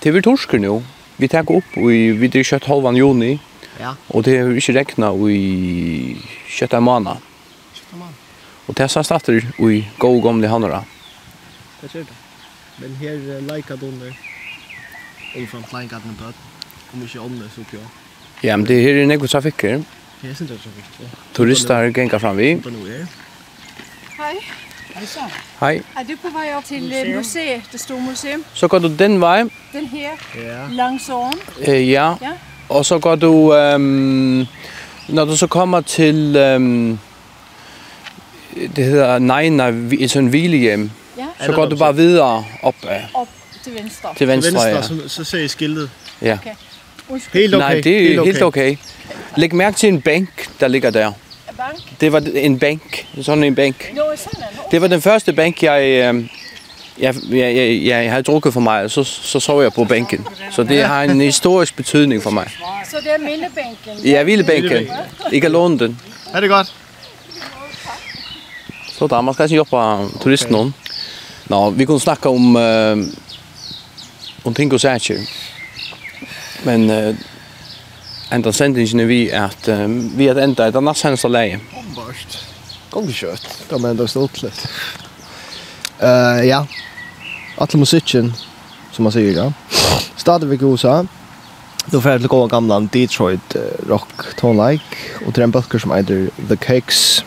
det 0.03 0.11
vi 0.11 0.23
torskar 0.23 0.59
nu. 0.59 0.83
Vi 1.17 1.29
tar 1.29 1.53
upp 1.53 1.71
och 1.77 1.91
vi 1.91 2.29
det 2.29 2.45
kött 2.45 2.65
halvan 2.65 2.97
juni. 2.97 3.39
Ja. 3.81 3.97
Och 4.07 4.23
det 4.23 4.37
är 4.37 4.45
ju 4.45 4.55
inte 4.55 4.73
räkna 4.73 5.13
i 5.31 6.17
kött 6.49 6.73
en 6.73 6.83
månad. 6.83 7.17
Og 8.69 8.77
det 8.77 8.91
sa 8.91 9.03
stater 9.03 9.41
i 9.59 9.85
gå 9.99 10.09
og 10.09 10.23
gamle 10.23 10.49
hannara. 10.49 10.85
Det 11.83 11.91
ser 11.91 11.99
det. 11.99 12.17
Men 12.79 12.97
her 13.01 13.41
leikad 13.41 13.83
under 13.83 14.13
omframt 15.37 15.73
leikad 15.73 16.05
med 16.07 16.15
bøtt. 16.19 16.37
kommer 16.91 17.07
ikke 17.07 17.21
åndes 17.21 17.53
så 17.53 17.65
på. 17.71 17.77
Ja, 18.43 18.57
men 18.57 18.67
det 18.67 18.83
her 18.83 19.03
er 19.03 19.07
nekko 19.07 19.27
trafikker. 19.27 19.83
Det 20.23 20.31
er 20.31 20.35
sin 20.35 20.49
trafikker. 20.49 21.19
Turister 21.35 21.91
gengar 21.93 22.19
fram 22.19 22.37
vi. 22.37 22.55
Hei. 24.19 24.35
Hejsan. 24.95 25.31
Hej. 25.61 25.83
Er 25.97 26.03
du 26.03 26.17
på 26.23 26.29
vej 26.33 26.55
op 26.57 26.65
til 26.65 26.83
museet, 26.83 27.17
museet 27.17 27.63
det 27.73 27.81
store 27.81 28.01
museum? 28.01 28.45
Så 28.55 28.69
går 28.69 28.79
du 28.79 28.97
den 28.97 29.21
vej. 29.21 29.43
Den 29.73 29.87
her, 29.87 30.11
ja. 30.35 30.67
langs 30.71 31.09
åren. 31.09 31.39
Øh, 31.69 31.91
ja. 31.91 32.15
ja. 32.23 32.33
Og 32.69 32.87
så 32.87 32.99
går 32.99 33.15
du, 33.15 33.33
um, 33.55 34.47
når 35.09 35.25
du 35.25 35.37
så 35.37 35.47
kommer 35.47 35.81
til 35.81 36.37
um, 36.57 36.99
det 38.77 38.85
hedder 38.85 39.19
Nejna, 39.19 39.73
sådan 40.07 40.25
en 40.25 40.29
hvilehjem. 40.29 40.91
Ja. 41.19 41.47
Så 41.47 41.53
går 41.53 41.67
du 41.67 41.77
bare 41.77 41.97
videre 41.97 42.45
op 42.63 42.75
af. 42.89 43.07
Op 43.15 43.29
til 43.65 43.75
venstre. 43.75 44.09
Til 44.17 44.29
venstre, 44.29 44.51
til 44.51 44.57
venstre 44.57 44.77
ja. 44.77 44.83
så, 44.83 45.09
så 45.09 45.25
ser 45.25 45.39
I 45.39 45.49
skiltet. 45.49 45.91
Ja. 46.23 46.33
Okay. 46.33 46.51
Undskyld. 47.09 47.41
Helt 47.41 47.55
okay. 47.55 47.65
Nej, 47.65 47.81
det 47.81 47.97
er 47.97 48.01
helt 48.01 48.19
okay. 48.19 48.33
helt 48.33 48.43
okay. 48.43 48.77
Læg 49.37 49.55
mærke 49.55 49.77
til 49.77 49.89
en 49.89 50.01
bænk, 50.01 50.49
der 50.61 50.69
ligger 50.69 50.91
der. 50.91 51.07
En 51.07 51.13
bank? 51.57 51.79
Det 52.01 52.13
var 52.13 52.23
en 52.35 52.59
bænk. 52.59 53.07
Sådan 53.23 53.45
en 53.45 53.55
bænk. 53.55 53.93
Jo, 53.97 54.03
sådan 54.17 54.45
okay. 54.59 54.71
Det 54.71 54.81
var 54.81 54.89
den 54.89 55.03
første 55.03 55.33
bænk, 55.33 55.63
jeg, 55.63 55.89
jeg, 56.99 57.15
jeg, 57.31 57.57
jeg, 57.57 57.81
jeg 57.85 58.11
havde 58.11 58.23
drukket 58.23 58.53
for 58.53 58.61
mig, 58.61 58.83
og 58.83 58.91
så, 58.91 59.05
så 59.05 59.41
sov 59.41 59.63
jeg 59.63 59.73
på 59.73 59.85
bænken. 59.85 60.27
Så 60.51 60.63
det 60.63 60.85
har 60.85 61.03
en 61.03 61.21
historisk 61.21 61.77
betydning 61.77 62.23
for 62.23 62.31
mig. 62.31 62.51
Så 62.91 62.97
det 62.97 63.13
er 63.15 63.19
mindebænken? 63.19 64.05
Ja, 64.05 64.23
hvilebænken. 64.23 64.89
I 65.33 65.39
kan 65.39 65.51
låne 65.51 65.79
den. 65.79 66.01
Er 66.35 66.41
det 66.41 66.51
godt? 66.51 66.75
Så 68.99 69.07
da, 69.07 69.23
man 69.23 69.35
skal 69.35 69.51
ju 69.51 69.57
jobbe 69.57 70.09
turisten 70.23 70.55
okay. 70.55 70.73
Nå, 71.49 71.71
vi 71.71 71.87
kunde 71.87 72.01
snacka 72.01 72.29
om 72.29 72.57
uh, 72.57 72.99
om 74.43 74.55
ting 74.55 74.73
og 74.73 74.81
saker. 74.81 75.23
Men 76.65 76.91
uh, 76.91 77.15
enda 78.31 78.53
sendingen 78.53 79.01
er 79.01 79.07
vi 79.07 79.33
att 79.33 79.69
uh, 79.69 79.87
vi 80.17 80.29
att 80.29 80.37
ända 80.37 80.69
ett 80.69 80.77
annars 80.77 80.97
sen 80.97 81.17
så 81.17 81.29
läge. 81.29 81.61
Bombast. 81.73 82.39
Da 82.93 83.13
kött. 83.13 83.65
De 83.69 83.85
ända 83.85 84.07
stått 84.07 84.43
litt. 84.43 84.69
Eh 85.99 86.45
ja. 86.45 86.67
Att 87.57 87.75
musikken, 87.75 88.33
som 88.93 89.03
man 89.03 89.13
säger 89.13 89.33
ja. 89.33 89.53
Staden 90.17 90.51
vi 90.51 90.57
gosa. 90.57 91.07
Då 91.87 92.01
får 92.01 92.11
jag 92.11 92.23
gå 92.23 92.47
gamla 92.47 92.81
Detroit 92.81 93.57
uh, 93.57 93.89
rock 93.89 94.37
tone 94.37 94.71
like 94.71 94.85
och 95.27 95.35
till 95.35 95.43
en 95.43 95.51
böcker 95.51 95.79
som 95.79 95.93
heter 95.93 96.31
The 96.49 96.57
Cakes 96.57 97.25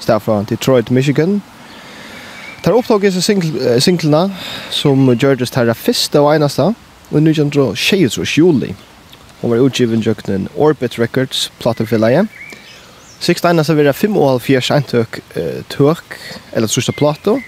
stedet 0.00 0.22
fra 0.22 0.42
Detroit, 0.48 0.90
Michigan. 0.90 1.42
Tar 2.62 2.74
opptog 2.74 3.04
i 3.06 3.10
seg 3.14 3.44
singlene 3.80 4.24
som 4.74 5.06
Georges 5.14 5.52
tar 5.54 5.70
første 5.78 6.20
og 6.20 6.34
eneste, 6.34 6.72
og 7.10 7.22
nu 7.22 7.32
kjent 7.32 7.56
tjejes 7.78 8.18
hos 8.18 8.34
juli. 8.38 8.74
Hun 9.40 9.52
var 9.52 9.62
utgiven 9.62 10.02
jøkken 10.02 10.48
Orbit 10.56 10.98
Records, 10.98 11.52
platefilleie. 11.62 12.26
Sikst 13.22 13.46
eneste 13.46 13.74
vil 13.74 13.86
være 13.86 13.94
75 13.94 14.70
eintøk 14.74 15.20
uh, 15.36 15.62
tøk, 15.70 16.18
eller 16.52 16.70
trusste 16.70 16.92
plato. 16.92 17.38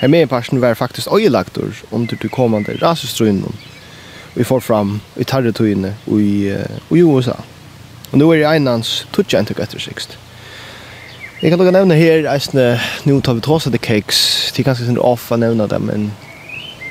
Her 0.00 0.08
med 0.12 0.26
i 0.26 0.28
parsen 0.28 0.60
var 0.60 0.74
faktisk 0.74 1.08
øyelagtor 1.12 1.72
under 1.90 2.16
de 2.16 2.28
kommande 2.28 2.78
rasestrøyene. 2.82 3.52
Vi 4.34 4.44
får 4.44 4.60
fram 4.60 5.00
i 5.16 5.24
tarretøyene 5.24 5.94
i, 6.06 6.52
i 6.90 7.02
USA. 7.02 7.36
Og 8.12 8.18
nå 8.18 8.32
er 8.32 8.42
det 8.42 8.50
enans 8.56 9.06
tøtje 9.12 9.40
eintøk 9.40 9.60
etter 9.64 9.80
sikst. 9.80 10.18
Jeg 11.42 11.50
kan 11.52 11.60
nok 11.60 11.68
nevne 11.68 11.96
her, 12.00 12.24
eisne, 12.32 12.78
nu 13.04 13.18
tar 13.20 13.34
vi 13.36 13.42
tross 13.44 13.66
The 13.68 13.76
Cakes. 13.78 14.52
Det 14.56 14.62
er 14.62 14.70
ganske 14.70 14.86
sin 14.86 14.96
off 14.96 15.26
å 15.28 15.36
nevne 15.36 15.66
det, 15.68 15.76
men 15.84 16.06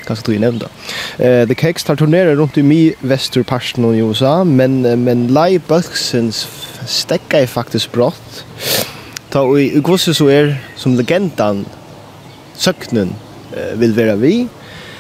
ganske 0.06 0.22
tog 0.22 0.36
jeg 0.36 0.44
nevne 0.44 0.62
det. 0.62 0.70
Uh, 1.18 1.48
The 1.50 1.58
Cakes 1.58 1.88
tar 1.88 1.98
turnerer 1.98 2.38
rundt 2.38 2.60
i 2.62 2.62
mi 2.62 2.94
vesterparten 3.02 3.88
i 3.90 4.04
USA, 4.06 4.44
men, 4.46 4.84
men 5.02 5.26
Lai 5.34 5.58
Bølksens 5.58 6.44
stekka 6.86 7.42
er 7.42 7.50
faktisk 7.50 7.98
brått. 7.98 8.44
Ta 9.34 9.42
og 9.50 9.58
i 9.64 9.82
gvosse 9.82 10.14
så 10.14 10.30
er, 10.30 10.54
som 10.78 10.94
legendan, 10.94 11.66
søknen 12.54 13.18
uh, 13.50 13.74
vil 13.82 13.98
være 13.98 14.20
vi, 14.22 14.34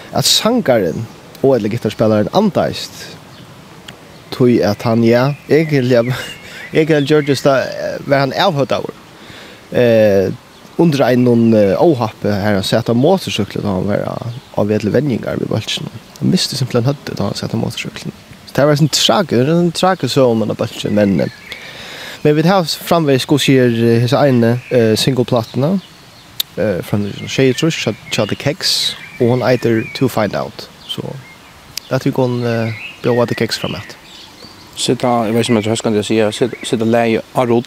at 0.09 0.25
sangaren 0.25 1.05
og 1.43 1.59
eller 1.59 1.69
gitarspillaren 1.69 2.33
antaist, 2.33 3.11
tog 4.33 4.57
at 4.57 4.89
han, 4.89 5.05
ja, 5.05 5.35
egentlig, 5.53 6.01
egentlig 6.73 7.05
gjør 7.13 7.29
det, 7.29 7.41
var 8.09 8.25
han 8.25 8.39
avhørt 8.41 8.79
av 8.81 8.89
eh 9.71 10.33
under 10.77 11.01
en 11.01 11.23
någon 11.23 11.53
ohappe 11.77 12.31
här 12.31 12.61
så 12.61 12.77
att 12.77 12.95
motorcykeln 12.95 13.65
då 13.65 13.69
han 13.71 13.87
var 13.87 14.17
av 14.51 14.67
vedle 14.67 14.91
vändningar 14.91 15.35
vid 15.35 15.47
bulten. 15.47 15.89
Han 16.19 16.29
miste 16.29 16.55
sin 16.55 16.67
plan 16.67 16.85
hade 16.85 16.97
då 17.15 17.31
så 17.33 17.45
att 17.45 17.53
motorcykeln. 17.53 18.11
Så 18.45 18.61
det 18.61 18.65
var 18.65 18.71
en 18.71 18.89
trager, 18.89 19.49
en 19.49 19.71
trager 19.71 20.07
så 20.07 20.25
om 20.25 20.39
den 20.39 20.55
bulten 20.55 20.95
men 20.95 21.29
men 22.21 22.35
vi 22.35 22.47
har 22.47 22.63
framväg 22.63 23.21
skosier 23.21 23.99
his 23.99 24.13
ene 24.13 24.59
uh, 24.73 24.95
single 24.95 25.25
platna 25.25 25.79
eh 26.57 26.81
från 26.81 27.13
Shade 27.27 27.53
Rush 27.53 27.89
chat 28.11 28.29
the 28.29 28.35
keks 28.35 28.95
och 29.19 29.27
hon 29.27 29.43
either 29.43 29.83
to 29.95 30.09
find 30.09 30.35
out 30.35 30.69
så 30.87 31.01
att 31.89 32.05
vi 32.05 32.11
går 32.11 32.45
uh, 32.45 32.71
bjóða 33.01 33.25
the 33.25 33.35
keks 33.35 33.57
framat. 33.57 33.97
Sitta, 34.75 35.07
jag 35.07 35.33
vet 35.33 35.49
inte 35.49 35.59
om 35.59 35.69
jag 35.69 35.77
ska 35.77 36.03
säga, 36.03 36.31
sitta 36.63 36.85
läge 36.85 37.21
av 37.33 37.47
rull. 37.47 37.63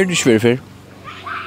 her 0.00 0.08
du 0.08 0.14
svär 0.14 0.38
för? 0.38 0.58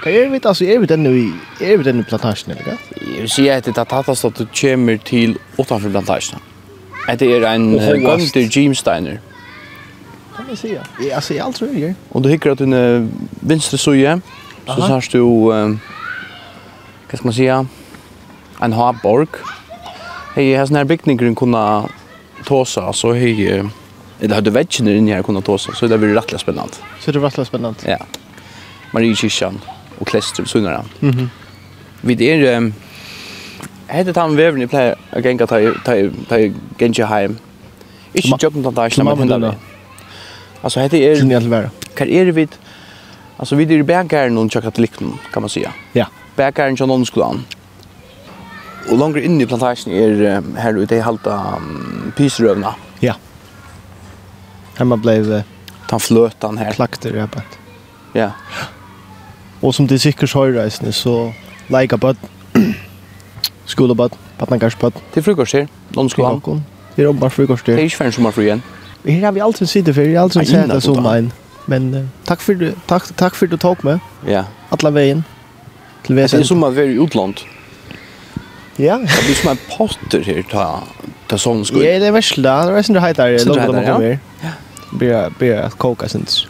Kan 0.03 0.13
jag 0.13 0.29
vi, 0.29 0.39
så 0.39 0.63
är 0.63 0.79
vi 0.79 0.85
den 0.85 1.03
nu 1.03 1.33
är 1.61 1.77
vi 1.77 1.83
den 1.83 2.03
plantasjen, 2.03 2.51
eller 2.51 2.63
hva? 2.63 2.77
Jeg 3.01 3.21
vil 3.21 3.29
si 3.29 3.47
att 3.49 3.65
det 3.65 3.77
er 3.77 3.83
tatt 3.83 4.09
at 4.09 4.37
du 4.37 4.45
kommer 4.45 4.97
til 4.97 5.37
utenfor 5.59 5.89
plantagen. 5.89 6.39
Att 7.07 7.19
det 7.19 7.31
är 7.31 7.43
en 7.43 7.71
Gunther 7.77 8.57
Jimsteiner. 8.57 9.19
Kan 10.35 10.45
jag 10.49 10.57
säga. 10.57 10.83
Jag 11.11 11.23
ser 11.23 11.41
allt 11.41 11.55
tror 11.55 11.69
jag. 11.75 11.95
Og 12.11 12.23
du 12.23 12.29
hickar 12.29 12.51
att 12.51 12.61
en 12.61 13.11
vinstre 13.41 13.77
suje, 13.77 14.21
så 14.65 14.81
har 14.81 15.01
du 15.11 15.23
hva 17.13 17.17
skal 17.17 17.27
man 17.27 17.33
säga? 17.33 17.65
En 18.61 18.73
harborg. 18.73 19.27
Hej, 20.35 20.55
här 20.55 20.65
snär 20.65 20.83
byggningen 20.83 21.35
kunna 21.35 21.89
tåsa 22.45 22.93
så 22.93 23.13
hej 23.13 23.63
eller 24.19 24.35
hadde 24.35 24.51
väggen 24.51 24.87
inni 24.87 25.11
her 25.11 25.23
kunna 25.23 25.41
tåsa 25.41 25.73
så 25.73 25.87
det 25.87 25.97
blir 25.97 26.13
rettelig 26.15 26.39
spännande. 26.39 26.73
Så 26.99 27.11
det 27.11 27.19
blir 27.19 27.29
rättligt 27.29 27.47
spännande. 27.47 27.79
Ja. 27.85 27.97
Mariekirken 28.93 29.61
og 29.99 30.07
Klestrup 30.07 30.47
sunnare. 30.47 30.85
Mhm. 31.01 31.19
Mm 31.19 31.29
vi 32.03 32.17
er 32.27 32.57
um, 32.57 32.73
hette 33.87 34.13
han 34.17 34.35
vevren 34.35 34.63
i 34.65 34.67
pleier 34.67 34.99
å 35.15 35.21
genga 35.23 35.47
ta 35.47 35.59
ta 35.87 36.39
genja 36.79 37.07
heim. 37.07 37.37
Ikke 38.13 38.37
jobben 38.41 38.65
til 38.65 38.73
at 38.73 38.97
jeg 38.97 39.05
men 39.07 39.23
henne. 39.23 39.53
Altså 40.63 40.83
hette 40.83 40.99
er... 40.99 41.15
Kjenner 41.21 41.39
jeg 41.39 41.51
vara. 41.51 41.71
Hva 41.95 42.07
er 42.07 42.29
vi 42.29 42.35
vidt? 42.41 42.59
Altså 43.39 43.55
vi 43.59 43.65
er 43.65 43.79
i 43.79 43.87
bækæren 43.87 44.35
noen 44.35 44.49
katolikken, 44.51 45.15
kan 45.31 45.41
man 45.41 45.49
säga. 45.49 45.71
Ja. 45.95 46.05
Bækæren 46.35 46.75
tjekk 46.75 46.87
noen 46.87 47.07
Och 48.85 48.91
Og 48.91 48.97
langere 48.99 49.23
inn 49.23 49.41
i 49.41 49.45
plantasjen 49.45 49.93
er 49.93 50.37
um, 50.37 50.55
her 50.55 50.75
ute 50.75 50.95
i 50.95 50.99
halta 50.99 51.55
um, 51.55 52.13
pysrøvna. 52.17 52.75
Ja. 53.01 53.13
Hemma 54.77 54.95
blev 54.97 55.27
Uh, 55.27 55.43
ta 55.87 55.97
fløtan 55.97 56.57
her. 56.57 56.73
Klakter, 56.73 57.15
jag 57.15 57.29
bænt. 57.29 57.59
Ja. 58.13 58.19
Ja. 58.19 58.82
Och 59.63 59.75
som 59.75 59.87
det 59.87 59.99
säkert 59.99 60.33
har 60.33 60.47
reisende, 60.47 60.91
så 60.91 61.33
like 61.67 61.95
about 61.95 62.17
skola 63.65 63.93
bad, 63.93 64.11
patnagarspad. 64.37 64.93
Till 65.13 65.23
frukost 65.23 65.53
här, 65.53 65.67
lunchskolan. 65.89 66.63
Det 66.95 67.03
är 67.03 67.13
bara 67.13 67.29
frukost 67.29 67.65
där. 67.65 67.75
Det 67.75 67.81
är 67.81 67.83
ju 67.83 67.89
fem 67.89 68.11
som 68.11 68.25
har 68.25 68.31
fri 68.31 68.45
igen. 68.45 68.61
Har 69.23 69.31
vi 69.31 69.41
alltid 69.41 69.69
sett 69.69 69.95
för, 69.95 70.01
jag 70.01 70.19
har 70.19 70.23
alltid 70.23 70.47
sett 70.47 70.69
det 70.69 70.81
som 70.81 71.05
en. 71.05 71.31
Men 71.65 71.93
uh, 71.93 72.07
tack 72.25 72.41
för 72.41 72.53
du 72.53 72.73
tack 72.85 73.15
tack 73.15 73.35
för 73.35 73.47
du 73.47 73.57
tog 73.57 73.83
med. 73.83 73.99
Ja. 74.27 74.45
Alla 74.69 74.89
vägen. 74.89 75.23
Till 76.05 76.15
vägen. 76.15 76.29
Det 76.31 76.37
är 76.37 76.43
som 76.43 76.63
att 76.63 76.73
vara 76.73 76.85
i 76.85 77.03
utland. 77.03 77.35
Ja. 78.75 78.97
Det 78.97 79.25
blir 79.25 79.35
som 79.35 79.51
en 79.51 79.57
potter 79.77 80.21
här 80.21 80.41
ta 80.51 80.83
ta 81.27 81.37
sån 81.37 81.65
skull. 81.65 81.85
Ja, 81.85 81.99
det 81.99 82.07
är 82.07 82.11
väl 82.11 82.23
det. 82.35 82.41
Det 82.41 82.49
är 82.49 82.81
sån 82.81 82.95
där 82.95 83.01
heter 83.01 83.31
det 83.31 83.45
långt 83.45 83.69
om 83.69 83.75
det. 83.75 84.19
Ja. 84.41 84.49
Blir 84.91 85.29
blir 85.37 85.55
att 85.55 85.77
koka 85.77 86.09
syns. 86.09 86.47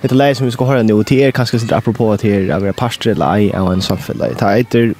Det 0.00 0.12
läge 0.12 0.34
som 0.34 0.46
vi 0.46 0.52
ska 0.52 0.64
höra 0.64 0.82
nu 0.82 1.04
till 1.04 1.18
er 1.18 1.30
kanske 1.30 1.58
sitter 1.58 1.76
apropå 1.76 2.12
att 2.12 2.22
här 2.22 2.50
av 2.50 2.64
era 2.64 2.72
pastor 2.72 3.10
eller 3.10 3.38
i 3.38 3.52
av 3.52 3.72
en 3.72 3.82
samfälla. 3.82 4.28
Det 4.28 4.56
heter 4.56 4.94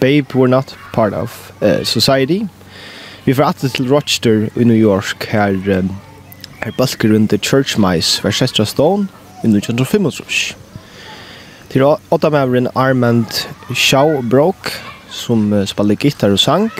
Babe 0.00 0.22
We're 0.32 0.46
Not 0.46 0.76
Part 0.92 1.14
of 1.14 1.52
uh, 1.62 1.82
Society. 1.82 2.46
Vi 3.24 3.34
får 3.34 3.42
att 3.42 3.72
till 3.72 3.88
Rochester 3.88 4.50
i 4.54 4.64
New 4.64 4.76
York 4.76 5.26
här 5.26 5.68
um, 5.68 5.90
här 6.58 6.74
basker 6.76 7.08
runt 7.08 7.30
The 7.30 7.38
Church 7.38 7.78
Mice 7.78 8.22
Verchester 8.22 8.64
Stone 8.64 9.06
i 9.44 9.56
1955. 9.58 10.10
Till 11.68 11.82
åtta 12.08 12.30
mävren 12.30 12.68
Armand 12.74 13.26
Shaw 13.74 14.22
Broke 14.22 14.70
som 15.10 15.52
uh, 15.52 15.66
spelade 15.66 15.96
gitarr 16.00 16.30
och 16.30 16.40
sang. 16.40 16.70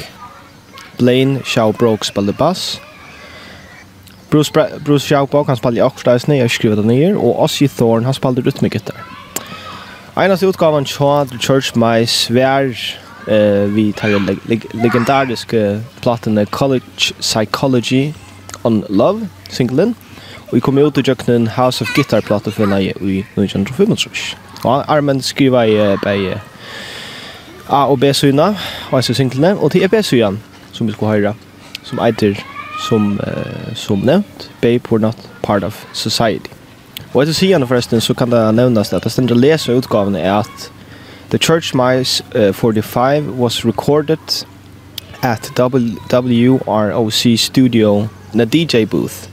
Blaine 0.99 1.43
Shaw 1.45 1.73
Broke 1.79 2.05
spelade 2.05 2.33
bass. 2.33 2.81
Bruce, 4.31 4.53
Bruce 4.85 5.07
Schaubach, 5.07 5.47
han 5.47 5.57
spiller 5.57 5.83
i 5.83 5.87
Akkursdagsne, 5.87 6.37
jeg 6.37 6.51
skriver 6.51 6.77
det 6.77 6.85
nye, 6.85 7.17
og 7.17 7.41
Ossie 7.41 7.69
Thorne, 7.69 8.05
han 8.05 8.15
spiller 8.15 8.47
rytmikgitar. 8.47 8.97
Einaste 10.19 10.49
utgaven 10.49 10.85
tja 10.85 11.25
The 11.25 11.39
Church 11.39 11.77
My 11.77 12.05
var 12.35 12.75
eh, 13.29 13.75
vi 13.75 13.93
tar 13.93 14.09
den 14.09 14.27
leg 14.27 14.39
leg 14.51 14.65
legendariske 14.75 15.81
platene 16.03 16.45
College 16.45 17.15
Psychology 17.21 18.13
on 18.65 18.85
Love, 18.89 19.29
singlen, 19.49 19.95
og 20.49 20.55
vi 20.55 20.61
kom 20.61 20.79
ut 20.79 20.99
i 20.99 21.05
jøkkenen 21.07 21.49
House 21.55 21.83
of 21.83 21.95
Guitar 21.95 22.21
platen 22.21 22.53
for 22.53 22.67
leie 22.67 22.93
i 23.01 23.23
1925. 23.37 24.37
Og 24.65 24.85
Armen 24.91 25.23
skriver 25.23 25.63
i 25.63 25.97
bei 26.03 26.35
A 27.69 27.87
og 27.87 28.01
B-syna, 28.01 28.55
og 28.91 28.97
jeg 28.97 29.05
synes 29.05 29.17
singlene, 29.17 29.57
og 29.57 29.71
til 29.71 29.85
E-B-syna, 29.85 30.33
som 30.73 30.87
vi 30.87 30.93
skulle 30.93 31.13
høre, 31.13 31.35
som 31.83 31.99
eiter 31.99 32.35
som, 32.79 33.21
uh, 33.27 33.75
som 33.75 33.99
nevnt, 33.99 34.51
babe 34.61 34.91
were 34.91 35.01
not 35.01 35.17
part 35.43 35.65
of 35.65 35.85
society. 35.93 36.51
Og 37.15 37.23
etter 37.23 37.35
siden 37.35 37.67
forresten 37.67 38.01
så 38.01 38.15
kan 38.15 38.31
det 38.31 38.43
nevnes 38.55 38.93
at 38.93 39.05
det 39.05 39.13
stender 39.13 39.37
å 39.37 39.41
lese 39.41 39.75
utgaven 39.75 40.17
er 40.17 40.41
at 40.43 40.69
The 41.31 41.39
Church 41.39 41.75
Mice 41.75 42.25
uh, 42.35 42.53
45 42.53 43.35
was 43.39 43.65
recorded 43.65 44.45
at 45.23 45.51
WROC 45.57 47.39
Studio 47.39 48.09
in 48.35 48.41
a 48.41 48.45
DJ 48.45 48.85
booth. 48.85 49.29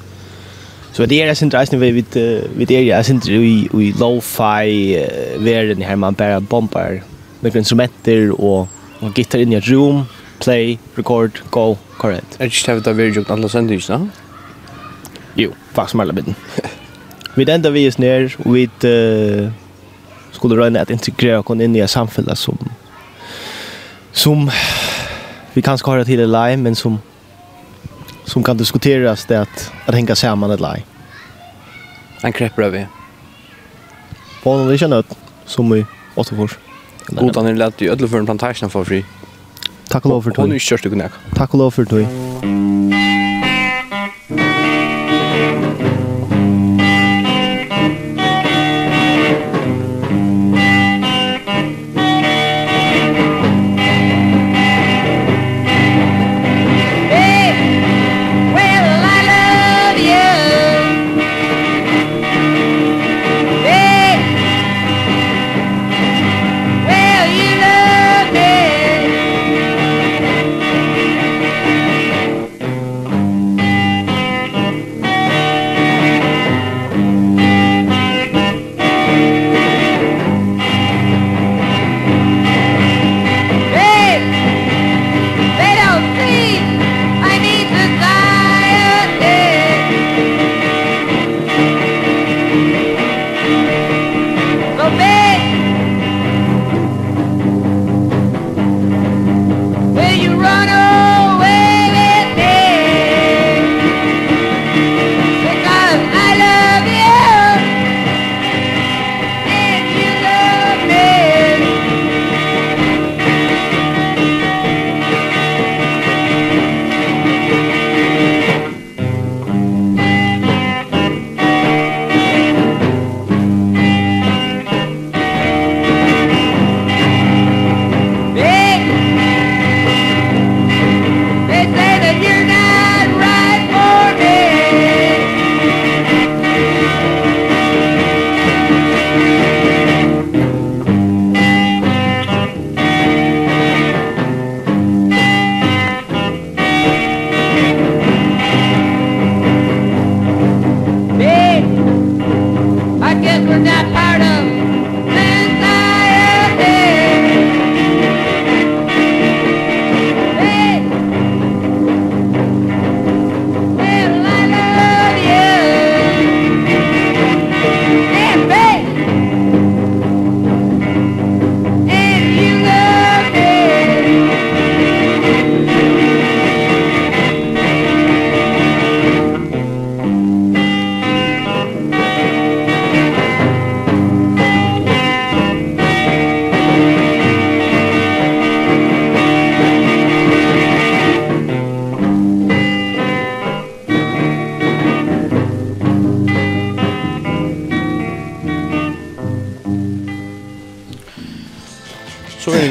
Så 0.95 1.05
det 1.05 1.21
er 1.21 1.27
jeg 1.27 1.37
synes 1.37 1.53
reisende 1.53 1.81
ved 1.81 1.91
vid 2.55 2.71
er 2.71 2.81
jeg 2.81 3.05
synes 3.05 3.27
vi 3.29 3.67
vi 3.73 3.91
lo-fi 3.99 4.95
verden 5.43 5.83
her 5.83 5.95
man 5.95 6.15
bare 6.15 6.41
bomber 6.41 7.01
med 7.41 7.55
instrumenter 7.55 8.31
og, 8.31 8.67
og 9.01 9.13
gitar 9.13 9.39
inn 9.43 9.51
i 9.51 9.57
et 9.59 9.67
rom 9.67 10.05
play, 10.39 10.77
record, 10.97 11.41
go, 11.51 11.77
correct. 11.97 12.37
Er 12.39 12.45
ikke 12.45 12.79
det 12.79 12.97
vi 12.97 13.03
har 13.03 13.13
gjort 13.13 13.31
alle 13.31 13.49
sendings, 13.49 13.87
da? 13.87 13.99
Jo, 15.35 15.53
faktisk 15.73 15.95
med 15.95 16.05
alle 16.05 16.13
biten. 16.13 16.35
vi 17.35 17.45
enda 17.51 17.69
vi 17.69 17.85
er 17.87 17.95
ner 17.99 18.35
og 18.45 18.53
vi 18.53 18.65
uh, 18.65 19.51
skulle 20.31 20.59
røyne 20.59 20.79
at 20.79 20.89
integrera 20.89 21.39
oss 21.39 21.61
inn 21.61 21.75
i 21.75 21.83
et 21.83 21.89
samfunn 21.89 22.29
som, 22.35 22.57
som 24.13 24.49
vi 25.53 25.61
kanskje 25.61 25.91
har 25.91 26.03
til 26.03 26.19
et 26.19 26.29
lei, 26.29 26.55
men 26.55 26.75
som, 26.75 26.99
som 28.25 28.43
kan 28.43 28.57
diskuteras 28.57 29.25
det 29.25 29.37
at, 29.45 29.71
at 29.87 29.95
hänga 29.95 30.15
samman 30.15 30.51
et 30.51 30.61
lei. 30.61 30.83
En 32.23 32.33
krepper 32.33 32.69
vi. 32.71 32.85
På 34.43 34.55
noen 34.57 34.71
vi 34.71 34.77
som 35.45 35.69
vi 35.71 35.85
åtte. 36.15 36.47
Godan 37.13 37.47
er 37.47 37.59
lett 37.59 37.81
i 37.81 37.89
ødelføren 37.91 38.25
plantasjen 38.25 38.71
for 38.73 38.87
fri. 38.87 39.03
Takk 39.95 40.09
og 40.09 40.11
lov 40.11 40.23
for 40.25 40.35
tog. 40.35 40.43
Hon 40.43 40.51
er 40.51 40.59
kjørt 40.59 40.83
du 40.83 40.91
kunne 40.91 41.07
Takk 41.37 41.53
og 41.55 41.61
lov 41.61 41.71
for 41.71 41.87
tog. 41.87 42.03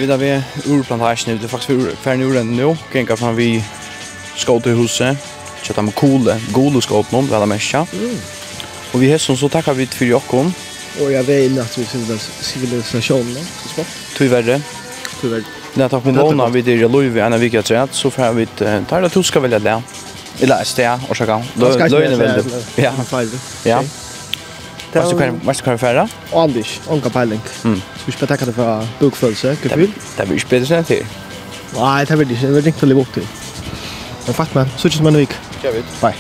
vi 0.05 0.09
där 0.11 0.17
vi 0.17 0.43
urplantage 0.73 1.25
nu. 1.27 1.39
Det 1.39 1.45
är 1.45 1.49
faktiskt 1.49 1.83
för 1.83 1.97
färn 1.97 2.23
ur 2.23 2.35
den 2.35 2.57
nu. 2.57 2.77
Gänga 2.93 3.17
fram 3.17 3.37
vi 3.37 3.65
skoterhuset. 4.37 5.17
Köta 5.63 5.83
med 5.83 5.95
kole, 5.95 6.41
gode 6.53 6.83
skotnom, 6.83 7.27
någon, 7.27 7.37
alla 7.37 7.47
mesha. 7.47 7.87
Mm. 7.93 8.17
Och 8.93 9.03
vi 9.03 9.11
hälsar 9.11 9.35
så 9.35 9.49
tackar 9.49 9.75
vi 9.75 9.87
för 9.87 10.05
Jakob. 10.05 10.53
Och 11.01 11.13
jag 11.13 11.23
vet 11.23 11.51
inte 11.51 11.63
att 11.63 11.79
vi 11.79 11.85
civilisationen 11.85 12.19
så 12.19 12.45
civilisationen. 12.45 13.47
Tyvärr. 14.17 14.61
Tyvärr. 15.21 15.43
När 15.75 15.89
tack 15.89 16.05
med 16.05 16.15
låna 16.15 16.49
vi 16.49 16.63
det 16.63 16.73
i 16.73 16.89
Louis 16.89 17.17
en 17.17 17.41
vecka 17.41 17.63
träd 17.63 17.89
så 17.91 18.11
får 18.11 18.33
vi 18.33 18.47
ta 18.89 19.01
det 19.01 19.09
tuska 19.09 19.41
välja 19.41 19.59
det. 19.59 19.83
Eller 20.41 20.65
stä 20.65 21.01
och 21.09 21.17
så 21.17 21.27
kan. 21.27 21.43
Då 21.55 21.69
då 21.69 21.97
är 21.97 22.11
det 22.11 22.17
väl. 22.17 22.45
Ja. 22.77 22.93
Ja. 23.65 23.83
Vad 24.93 25.09
ska 25.09 25.17
vi 25.17 25.33
vad 25.45 25.57
ska 25.57 25.73
vi 25.73 25.79
färra? 25.79 26.09
Anders, 26.33 26.81
onka 26.87 27.11
peiling. 27.11 27.41
Mm. 27.65 27.83
Vi 28.07 28.13
ska 28.13 28.27
tacka 28.27 28.45
dig 28.45 28.55
för 28.55 28.87
bokföljelse, 28.99 29.57
kul. 29.63 29.91
Det 30.17 30.27
blir 30.27 30.39
spelet 30.39 30.69
sen 30.69 30.85
till. 30.85 31.07
Nej, 31.77 32.07
det 32.07 32.17
blir 32.17 32.27
det. 32.27 32.35
Det 32.47 32.53
blir 32.53 32.67
inte 32.67 32.79
att 32.83 32.89
leva 32.89 33.01
upp 33.01 33.15
till. 33.15 33.27
Men 34.25 34.35
fatt 34.35 34.55
man, 34.55 34.67
så 34.77 34.89
tjus 34.89 34.97
som 34.97 35.07
en 35.07 35.17
vik. 35.17 35.31
Kör 35.63 35.73
vi. 35.73 35.83
Bye. 36.01 36.15